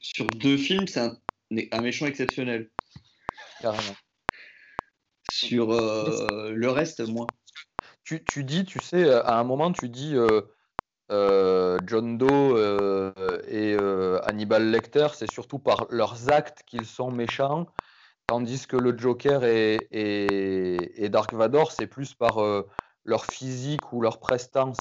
[0.00, 2.70] sur deux films, c'est un, méchant exceptionnel.
[3.60, 3.94] Carrément.
[5.28, 7.26] Sur euh, le reste, moins.
[8.02, 10.40] Tu, tu, dis, tu sais, à un moment, tu dis euh,
[11.12, 12.56] euh, John Doe
[13.46, 13.74] et
[14.24, 17.66] Hannibal Lecter, c'est surtout par leurs actes qu'ils sont méchants,
[18.26, 22.38] tandis que le Joker et, et, et Dark Vador, c'est plus par
[23.04, 24.78] leur physique ou leur prestance.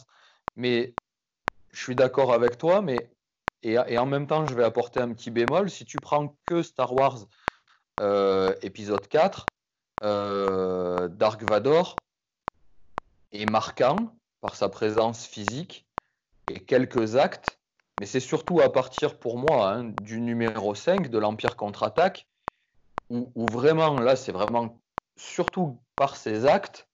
[0.55, 0.95] Mais
[1.71, 3.11] je suis d'accord avec toi, mais
[3.63, 5.69] et, en même temps, je vais apporter un petit bémol.
[5.69, 7.27] Si tu prends que Star Wars
[7.99, 9.45] euh, épisode 4,
[10.03, 11.97] euh, Dark Vador
[13.33, 15.85] est marquant par sa présence physique
[16.47, 17.59] et quelques actes,
[17.99, 22.27] mais c'est surtout à partir pour moi hein, du numéro 5 de l'Empire contre-attaque,
[23.09, 24.79] où, où, vraiment, là, c'est vraiment
[25.17, 26.87] surtout par ses actes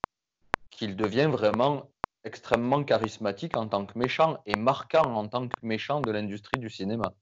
[0.71, 1.91] qu'il devient vraiment
[2.25, 6.69] extrêmement charismatique en tant que méchant et marquant en tant que méchant de l'industrie du
[6.69, 7.13] cinéma.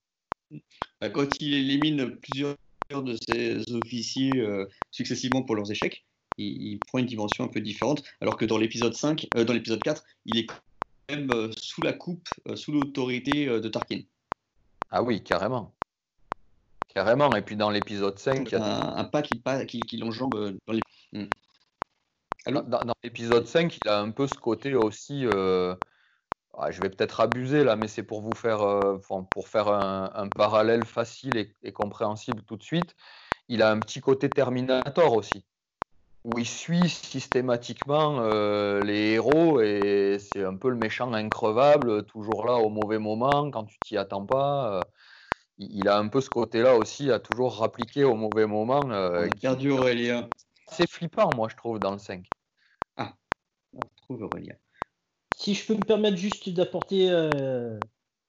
[1.01, 2.55] Bah, quand il élimine plusieurs
[2.89, 6.05] de ses officiers euh, successivement pour leurs échecs,
[6.37, 9.83] il, prend une dimension un peu différente, alors que dans l'épisode 5, euh, dans l'épisode
[9.83, 10.55] 4, il est quand
[11.09, 14.01] même euh, sous la coupe, sous l'autorité de Tarkin.
[14.89, 15.75] Ah oui, carrément.
[16.93, 18.51] Carrément, et puis dans l'épisode 5...
[18.51, 20.81] Il y a un, pas qui, qui, qui l'enjambe dans les...
[22.47, 25.25] Dans, l'épisode 5, il a un peu ce côté aussi.
[25.25, 25.75] Euh,
[26.57, 28.99] ah, je vais peut-être abuser là, mais c'est pour vous faire, euh,
[29.33, 32.95] pour faire un, parallèle facile et, compréhensible tout de suite.
[33.47, 35.45] Il a un petit côté Terminator aussi.
[36.23, 42.45] où il suit systématiquement euh, les héros et c'est un peu le méchant increvable, toujours
[42.45, 44.77] là au mauvais moment quand tu t'y attends pas.
[44.77, 44.81] Euh,
[45.57, 48.81] il a un peu ce côté-là aussi à toujours rappliquer au mauvais moment.
[48.89, 50.29] Euh, perdu Aurélien.
[50.67, 52.25] C'est flippant, moi, je trouve, dans le 5.
[52.97, 53.13] Ah,
[53.73, 54.55] on retrouve Aurélien.
[55.35, 57.79] Si je peux me permettre juste d'apporter une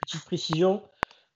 [0.01, 0.83] petite précision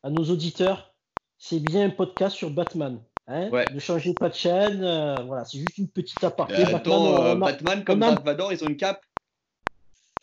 [0.03, 0.95] à nos auditeurs,
[1.39, 3.03] c'est bien un podcast sur Batman.
[3.29, 4.83] Hein Ne changez pas de chaîne.
[4.83, 6.55] Euh, voilà, c'est juste une petite aparté.
[6.55, 9.05] Euh, Batman, Batman, comme Dark Vador, ils ont une cape.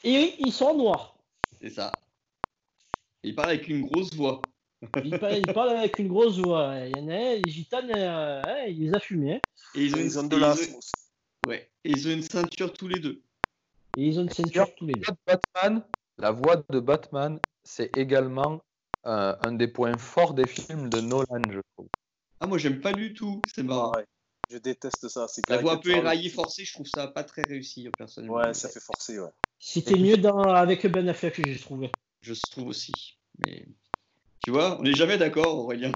[0.04, 1.16] Et ils sont en noir.
[1.62, 1.92] C'est ça.
[3.24, 4.42] Il parle avec une grosse voix.
[5.04, 5.20] Il,
[5.54, 6.76] parle, avec une grosse voix.
[6.86, 9.36] Il y en a, les gitanes, euh, il les a fumés.
[9.36, 9.40] Hein.
[9.76, 10.56] Et ils ont, une, de la
[11.48, 11.70] Ouais.
[11.84, 13.22] Et ils ont une ceinture tous les deux.
[13.98, 15.14] Et ils ont une ceinture tous les deux.
[15.26, 15.84] Batman,
[16.18, 18.62] la voix de Batman, c'est également
[19.04, 21.88] un des points forts des films de Nolan, je trouve.
[22.40, 23.42] Ah, moi, j'aime pas du tout.
[23.54, 23.94] C'est marrant.
[24.52, 25.28] Je déteste ça.
[25.50, 28.38] La voix un peu éraillée, forcée, je trouve ça pas très réussi, personnellement.
[28.38, 29.30] Ouais, ça fait forcer, ouais.
[29.60, 30.42] C'était mieux dans...
[30.42, 31.92] avec Ben Affleck que j'ai trouvé.
[32.22, 32.92] Je trouve aussi.
[33.46, 33.68] Mais
[34.40, 35.92] tu vois, on n'est jamais d'accord, Aurélien.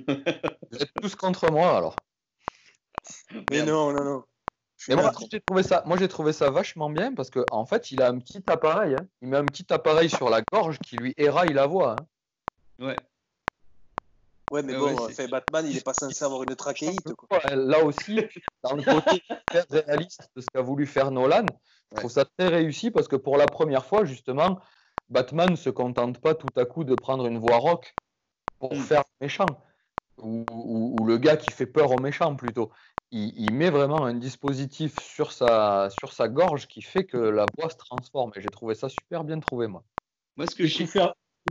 [0.72, 1.96] Vous êtes tous contre moi, alors.
[3.52, 4.24] Mais non, non, non.
[4.96, 8.02] moi, j'ai trouvé ça, moi j'ai trouvé ça vachement bien parce qu'en en fait, il
[8.02, 8.96] a un petit appareil.
[8.96, 9.06] Hein.
[9.22, 11.96] Il met un petit appareil sur la gorge qui lui éraille la voix.
[12.00, 12.86] Hein.
[12.86, 12.96] Ouais.
[14.52, 17.14] Ouais, mais bon, fait Batman, il est pas censé avoir une trachéite.
[17.14, 17.40] Quoi.
[17.56, 18.20] Là aussi,
[18.64, 21.46] dans le côté très réaliste de ce qu'a voulu faire Nolan,
[21.92, 24.60] je trouve ça très réussi parce que pour la première fois, justement,
[25.10, 27.94] Batman ne se contente pas tout à coup de prendre une voix rock
[28.60, 28.80] pour mm.
[28.80, 29.46] faire méchant,
[30.18, 32.72] ou, ou, le gars qui fait peur aux méchants plutôt.
[33.12, 37.70] Il, met vraiment un dispositif sur sa, sur sa gorge qui fait que la voix
[37.70, 38.32] se transforme.
[38.36, 39.84] Et j'ai trouvé ça super bien trouvé, moi.
[40.38, 41.02] Moi, ce que j'ai fait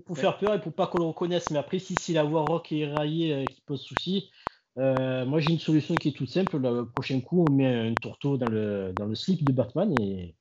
[0.07, 1.51] pour faire peur et pour pas qu'on le reconnaisse.
[1.51, 4.31] Mais après, si, si la voix rock est éraillée euh, qui pose souci,
[4.79, 6.59] euh, moi j'ai une solution qui est toute simple.
[6.59, 10.37] Le prochain coup, on met un tourteau dans le, dans le slip de Batman et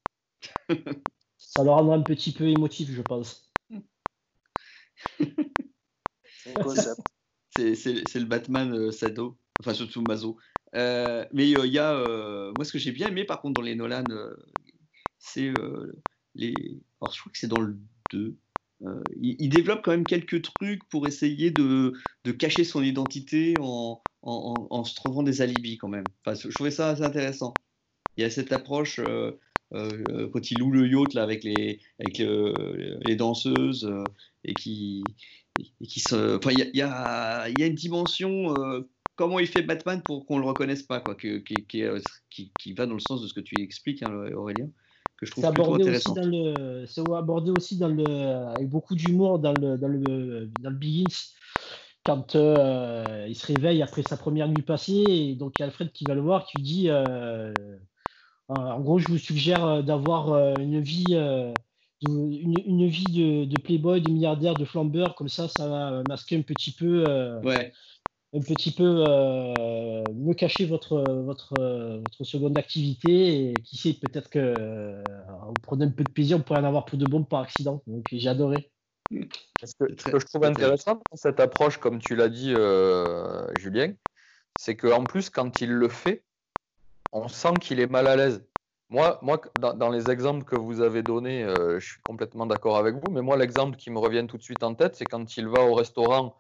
[1.38, 3.52] ça le rendra un petit peu émotif, je pense.
[7.56, 10.38] c'est le Batman euh, Sado, enfin surtout Mazo.
[10.74, 12.04] mais il y a,
[12.56, 14.04] moi ce que j'ai bien aimé par contre dans les Nolan,
[15.20, 15.52] c'est
[16.36, 16.54] les.
[17.02, 17.78] Alors je crois que c'est dans le
[18.12, 18.38] 2
[18.84, 21.94] euh, il, développe quand même quelques trucs pour essayer de,
[22.38, 24.02] cacher son identité en,
[24.84, 26.04] se trouvant des alibis quand même.
[26.26, 27.54] Je trouvais ça assez intéressant.
[28.18, 29.32] Il y a cette approche euh,
[29.74, 33.92] euh, quand il loue le yacht là, avec les, avec les danseuses
[34.44, 35.04] et qui,
[35.88, 36.38] qui se.
[36.38, 38.86] Enfin, il y y a une dimension
[39.16, 43.00] comment il fait Batman pour qu'on le reconnaisse pas, quoi, qui, qui, va dans le
[43.00, 44.70] sens de ce que tu expliques, hein, Aurélien
[45.18, 46.14] que je trouve plutôt intéressant.
[46.86, 48.06] C'est abordé aussi dans le,
[48.56, 51.08] avec beaucoup d'humour dans le, dans, le, dans le Begins
[52.08, 55.66] quand euh, il se réveille après sa première nuit passée, et donc il y a
[55.66, 57.52] Alfred qui va le voir, qui lui dit euh,
[58.48, 61.20] En gros, je vous suggère euh, d'avoir une vie,
[62.02, 66.38] une, une, vie de, de, playboy, de milliardaire, de flambeur, comme ça, ça va masquer
[66.38, 67.04] un petit peu
[67.44, 67.72] ouais
[68.34, 74.30] un petit peu euh, mieux cacher votre, votre, votre seconde activité et qui sait peut-être
[74.30, 75.04] que euh,
[75.48, 77.82] vous prenez un peu de plaisir, on pourrait en avoir plus de bombes par accident.
[77.88, 78.70] Donc j'ai adoré.
[79.64, 83.94] Ce que, je trouve intéressant dans cette approche, comme tu l'as dit, euh, Julien,
[84.58, 86.24] c'est qu'en plus, quand il le fait,
[87.14, 88.44] on sent qu'il est mal à l'aise.
[88.90, 92.96] Moi, moi dans, dans, les exemples que vous avez donnés, je suis complètement d'accord avec
[92.96, 95.48] vous, mais moi, l'exemple qui me revient tout de suite en tête, c'est quand il
[95.48, 96.36] va au restaurant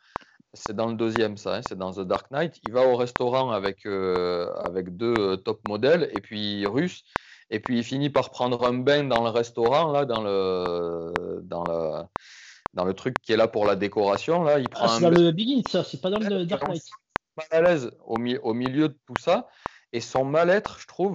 [0.54, 2.60] c'est dans le deuxième, ça, hein, c'est dans The Dark Knight.
[2.64, 7.04] Il va au restaurant avec, euh, avec deux euh, top modèles, et puis russe,
[7.50, 11.64] et puis il finit par prendre un bain dans le restaurant, là, dans le, dans
[11.64, 12.04] le,
[12.74, 14.44] dans le truc qui est là pour la décoration.
[14.44, 14.60] Là.
[14.60, 16.84] Il prend ah, c'est dans le Begin, ça, c'est pas dans le Dark Knight.
[17.38, 19.48] Mal à l'aise au, au, milieu de tout ça,
[19.94, 21.14] et son mal-être, je trouve,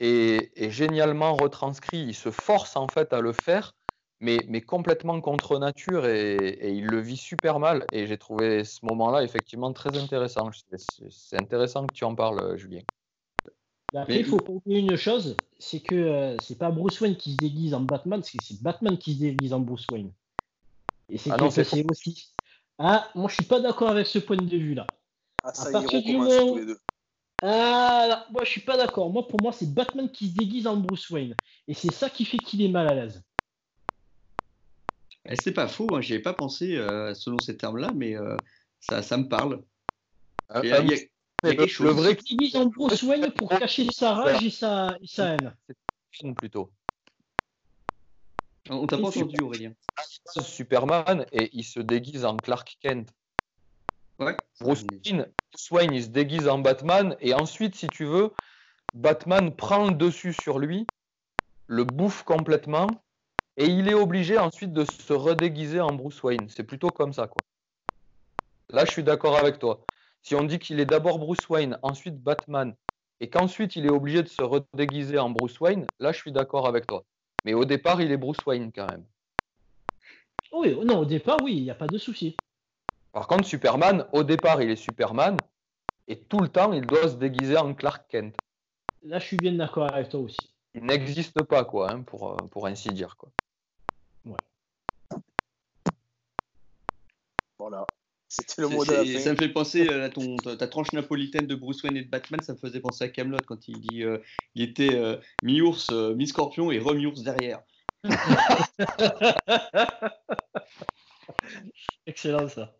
[0.00, 1.98] est, est génialement retranscrit.
[1.98, 3.74] Il se force en fait à le faire
[4.20, 7.86] mais, complètement contre nature et, il le vit super mal.
[7.90, 10.50] Et j'ai trouvé ce moment-là effectivement très intéressant.
[10.76, 12.82] C'est intéressant que tu en parles, Julien.
[13.94, 17.40] Après, il faut oublier une chose, c'est que euh, c'est pas Bruce Wayne qui se
[17.40, 20.12] déguise en Batman, c'est Batman qui se déguise en Bruce Wayne.
[21.08, 22.28] Et c'est ah c'est aussi.
[22.78, 24.86] Ah, moi je suis pas d'accord avec ce point de vue là.
[25.42, 26.56] Ah, ça à partir du moment...
[27.42, 29.10] Ah, moi je suis pas d'accord.
[29.10, 31.36] Moi pour moi c'est Batman qui se déguise en Bruce Wayne.
[31.68, 33.22] Et c'est ça qui fait qu'il est mal à l'aise.
[35.26, 38.38] Eh, c'est pas faux, hein, j'y avais pas pensé euh, selon ces termes-là, mais euh,
[38.80, 39.62] ça, ça me parle.
[40.48, 41.86] Ah, il y a, y a, chose.
[41.86, 45.54] Le vrai qui en Bruce Wayne pour cacher sa rage et sa, et sa haine.
[46.12, 46.72] C'est plutôt.
[48.68, 49.72] On t'a pas entendu, Aurélien.
[50.26, 53.12] Superman et il se déguise en Clark Kent.
[54.20, 54.36] Ouais.
[54.60, 58.32] Bruce Wayne, Bruce Wayne, il se déguise en Batman et ensuite, si tu veux,
[58.94, 60.86] Batman prend le dessus sur lui,
[61.66, 63.02] le bouffe complètement,
[63.56, 66.48] et il est obligé ensuite de se redéguiser en Bruce Wayne.
[66.48, 67.42] C'est plutôt comme ça, quoi.
[68.70, 69.80] Là, je suis d'accord avec toi.
[70.22, 72.74] Si on dit qu'il est d'abord Bruce Wayne, ensuite Batman,
[73.20, 76.66] et qu'ensuite il est obligé de se redéguiser en Bruce Wayne, là, je suis d'accord
[76.66, 77.04] avec toi.
[77.44, 79.04] Mais au départ, il est Bruce Wayne quand même.
[80.52, 82.36] Oui, non, au départ, oui, il n'y a pas de souci.
[83.12, 85.36] Par contre, Superman, au départ, il est Superman,
[86.08, 88.34] et tout le temps, il doit se déguiser en Clark Kent.
[89.02, 90.50] Là, je suis bien d'accord avec toi aussi.
[90.74, 93.30] Il n'existe pas, quoi, hein, pour, euh, pour ainsi dire, quoi.
[94.24, 94.36] Ouais.
[97.58, 97.86] Voilà.
[98.32, 99.18] C'était le mot de la fin.
[99.18, 102.40] Ça me fait penser à ton, ta tranche napolitaine de Bruce Wayne et de Batman,
[102.40, 104.18] ça me faisait penser à Camelot quand il dit euh,
[104.54, 107.60] il était euh, mi-ours, euh, mi-scorpion et remi-ours derrière.
[112.06, 112.72] Excellent ça.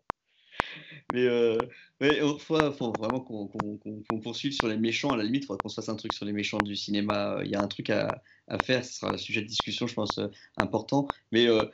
[1.13, 1.57] Mais euh,
[1.99, 5.11] il faut, vraiment qu'on poursuive sur les méchants.
[5.11, 7.41] À la limite, il faudra qu'on se fasse un truc sur les méchants du cinéma.
[7.43, 8.85] Il y a un truc à, à faire.
[8.85, 10.19] Ce sera un sujet de discussion, je pense,
[10.57, 11.07] important.
[11.31, 11.69] Mais il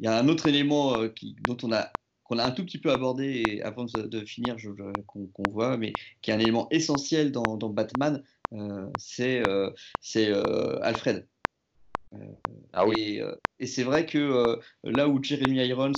[0.00, 1.92] y a un autre élément qui, dont on a
[2.28, 4.56] qu'on a un tout petit peu abordé et avant de, finir,
[5.06, 8.22] qu'on voit, mais qui est un élément essentiel dans, Batman,
[8.52, 9.70] euh, c'est euh,
[10.16, 11.26] euh, Alfred.
[12.72, 13.20] ah oui.
[13.58, 15.92] Et, c'est vrai que là où Jeremy Irons,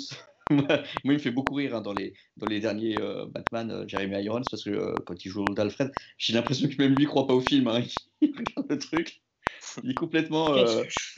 [0.50, 2.96] moi, il me fait beaucoup rire hein, dans, les, dans les derniers
[3.30, 7.08] Batman, Jeremy Irons, parce que quand il joue d'Alfred, j'ai l'impression que même lui ne
[7.08, 7.68] croit pas au film.
[7.68, 7.82] Hein.
[8.20, 9.22] il regarde le truc.
[9.82, 10.54] Il est complètement.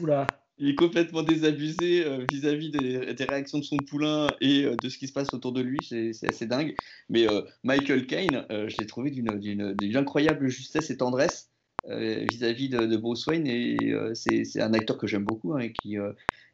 [0.00, 0.26] Là?
[0.60, 4.98] il est complètement désabusé euh, vis-à-vis des, réactions de son poulain et euh, de ce
[4.98, 5.78] qui se passe autour de lui.
[5.82, 6.76] C'est assez dingue.
[7.08, 11.50] Mais euh, Michael Caine, je l'ai trouvé d'une incroyable justesse et tendresse
[11.88, 13.46] vis-à-vis de, Bruce Wayne.
[13.46, 15.96] Et c'est un acteur que j'aime beaucoup hein, et qui,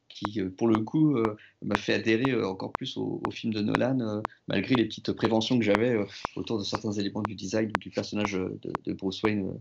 [0.08, 1.16] qui, pour le coup,
[1.62, 5.96] m'a fait adhérer encore plus au, film de Nolan, malgré les petites préventions que j'avais
[6.36, 9.60] autour de certains éléments du design du personnage de, Bruce Wayne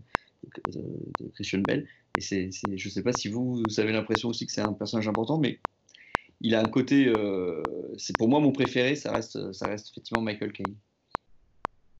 [0.64, 1.86] de Christian Bell.
[2.16, 4.72] Et c'est, je ne sais pas si vous, vous avez l'impression aussi que c'est un
[4.72, 5.60] personnage important, mais
[6.40, 7.06] il a un côté.
[7.06, 10.74] Euh, c'est pour moi mon préféré, ça reste, ça reste effectivement Michael Caine.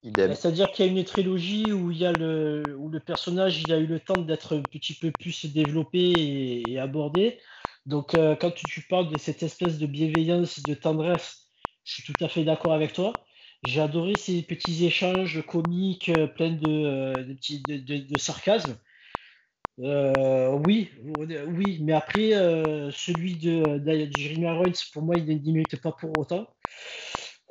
[0.02, 3.72] C'est-à-dire qu'il y a une trilogie où, il y a le, où le personnage il
[3.72, 7.38] a eu le temps d'être un petit peu plus développé et, abordé.
[7.86, 11.48] Donc, euh, quand tu, parles de cette espèce de bienveillance, de tendresse,
[11.84, 13.24] je suis tout à fait d'accord avec toi.
[13.62, 18.78] J'ai adoré ces petits échanges comiques euh, pleins de, de, de, de sarcasme.
[19.80, 23.78] Euh, oui, oui, mais après, euh, celui de,
[24.10, 26.46] Jeremy Irons, pour moi, il ne mérite pas pour autant.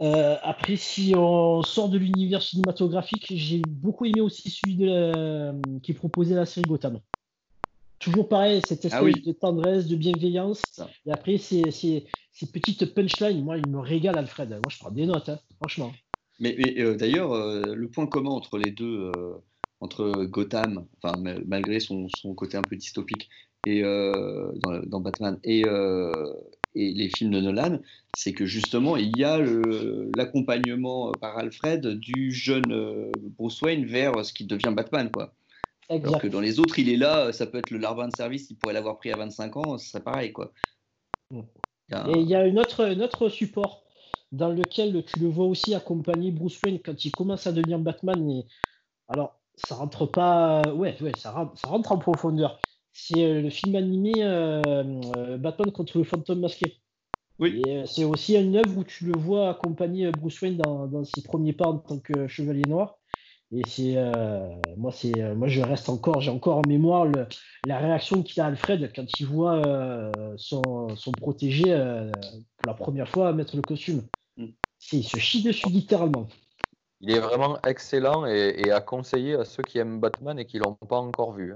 [0.02, 5.94] Euh, après, si on sort de l'univers cinématographique, j'ai beaucoup aimé aussi celui de qui
[5.94, 7.00] proposait la série Gotham.
[8.00, 10.82] Toujours pareil, cette ah espèce de tendresse, de bienveillance.
[11.06, 12.06] Et après, ces, ces,
[12.52, 14.50] petites punchlines, moi, il me régale, Alfred.
[14.50, 15.94] Moi, je prends des notes, hein, franchement.
[16.40, 16.54] Mais,
[16.96, 19.12] d'ailleurs, le point commun entre les deux
[19.82, 23.30] entre Gotham, enfin, malgré son, son, côté un peu dystopique,
[23.66, 24.52] et, euh,
[24.86, 26.32] dans, Batman et, euh,
[26.76, 27.80] et, les films de Nolan,
[28.14, 34.24] c'est que justement, il y a l'accompagnement par Alfred du jeune euh, Bruce Wayne vers
[34.24, 35.10] ce qui devient Batman.
[35.10, 35.34] Quoi.
[35.90, 38.50] Alors que dans les autres, il est là, ça peut être le larbin de service,
[38.50, 40.34] il pourrait l'avoir pris à 25 ans, ce serait pareil.
[40.34, 40.52] Quoi.
[41.32, 41.42] Mm.
[41.92, 43.84] Et il y a un autre, un autre support
[44.32, 48.30] dans lequel tu le vois aussi accompagner Bruce Wayne quand il commence à devenir Batman.
[48.30, 48.46] Et...
[49.08, 50.62] Alors, ça rentre pas.
[50.74, 52.60] Ouais, ouais, ça rentre, ça rentre en profondeur.
[52.92, 56.78] C'est euh, le film animé euh, euh, Batman contre le fantôme masqué.
[57.38, 57.62] Oui.
[57.86, 61.52] c'est aussi une œuvre où tu le vois accompagner Bruce Wayne dans, dans, ses premiers
[61.52, 62.98] pas en tant que chevalier noir.
[63.52, 63.96] Et c'est
[64.76, 67.28] moi, c'est moi, je reste encore, j'ai encore en mémoire le,
[67.64, 71.72] la réaction qu'il a Alfred quand il voit son, son, protégé
[72.58, 74.02] pour la première fois mettre le costume.
[74.38, 74.48] Mm.
[74.92, 76.28] Il se chie dessus littéralement
[77.02, 80.74] il est vraiment excellent et, à conseiller à ceux qui aiment Batman et qui l'ont
[80.76, 81.52] pas encore vu.
[81.52, 81.56] Hein.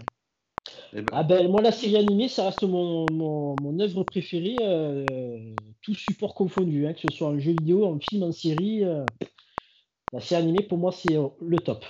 [0.94, 1.10] Eh ben.
[1.12, 5.96] Ah ben, moi, la série animée, ça reste mon, mon, mon œuvre préférée, euh, tout
[5.96, 8.84] support confondu, hein, que ce soit en jeu vidéo, en film, en série.
[10.14, 11.86] La série animée, pour moi, c'est euh, le top.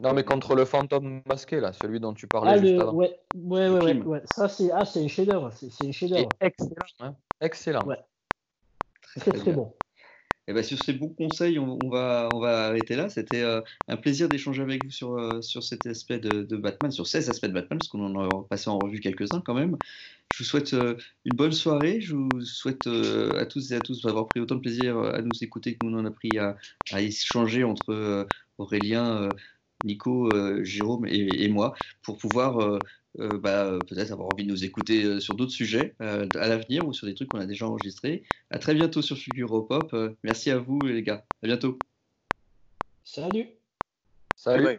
[0.00, 2.92] Non, mais contre le fantôme masqué, là, celui dont tu parlais ah, juste avant.
[2.92, 5.50] Ouais, ouais, ouais, ouais, Ça, c'est ah, un chef-d'œuvre.
[5.52, 6.28] C'est un chef-d'œuvre.
[6.40, 6.74] Excellent.
[7.00, 7.84] Hein excellent.
[7.84, 7.98] Ouais.
[9.02, 9.72] Très, très, très bon.
[10.48, 13.08] Et eh bien, sur ces bons conseils, on, va, on va arrêter là.
[13.08, 17.06] C'était euh, un plaisir d'échanger avec vous sur, euh, sur cet aspect de, Batman, sur
[17.06, 19.78] ces aspects de Batman, parce qu'on en a passé en revue quelques-uns quand même.
[20.32, 22.00] Je vous souhaite euh, une bonne soirée.
[22.00, 25.44] Je vous souhaite à tous et à tous d'avoir pris autant de plaisir à nous
[25.44, 26.56] écouter que nous en a pris à,
[26.90, 28.26] à échanger entre
[28.58, 29.34] Aurélien,
[29.82, 30.32] Nico,
[30.64, 32.82] Jérôme et, et, moi pour pouvoir
[33.18, 36.86] euh, bah, peut-être avoir envie de nous écouter euh, sur d'autres sujets euh, à l'avenir
[36.86, 38.24] ou sur des trucs qu'on a déjà enregistrés.
[38.50, 39.94] À très bientôt sur Future Pop.
[40.22, 41.26] merci à vous les gars.
[41.42, 41.84] À bientôt.
[43.04, 43.48] Salut.
[44.34, 44.78] Salut.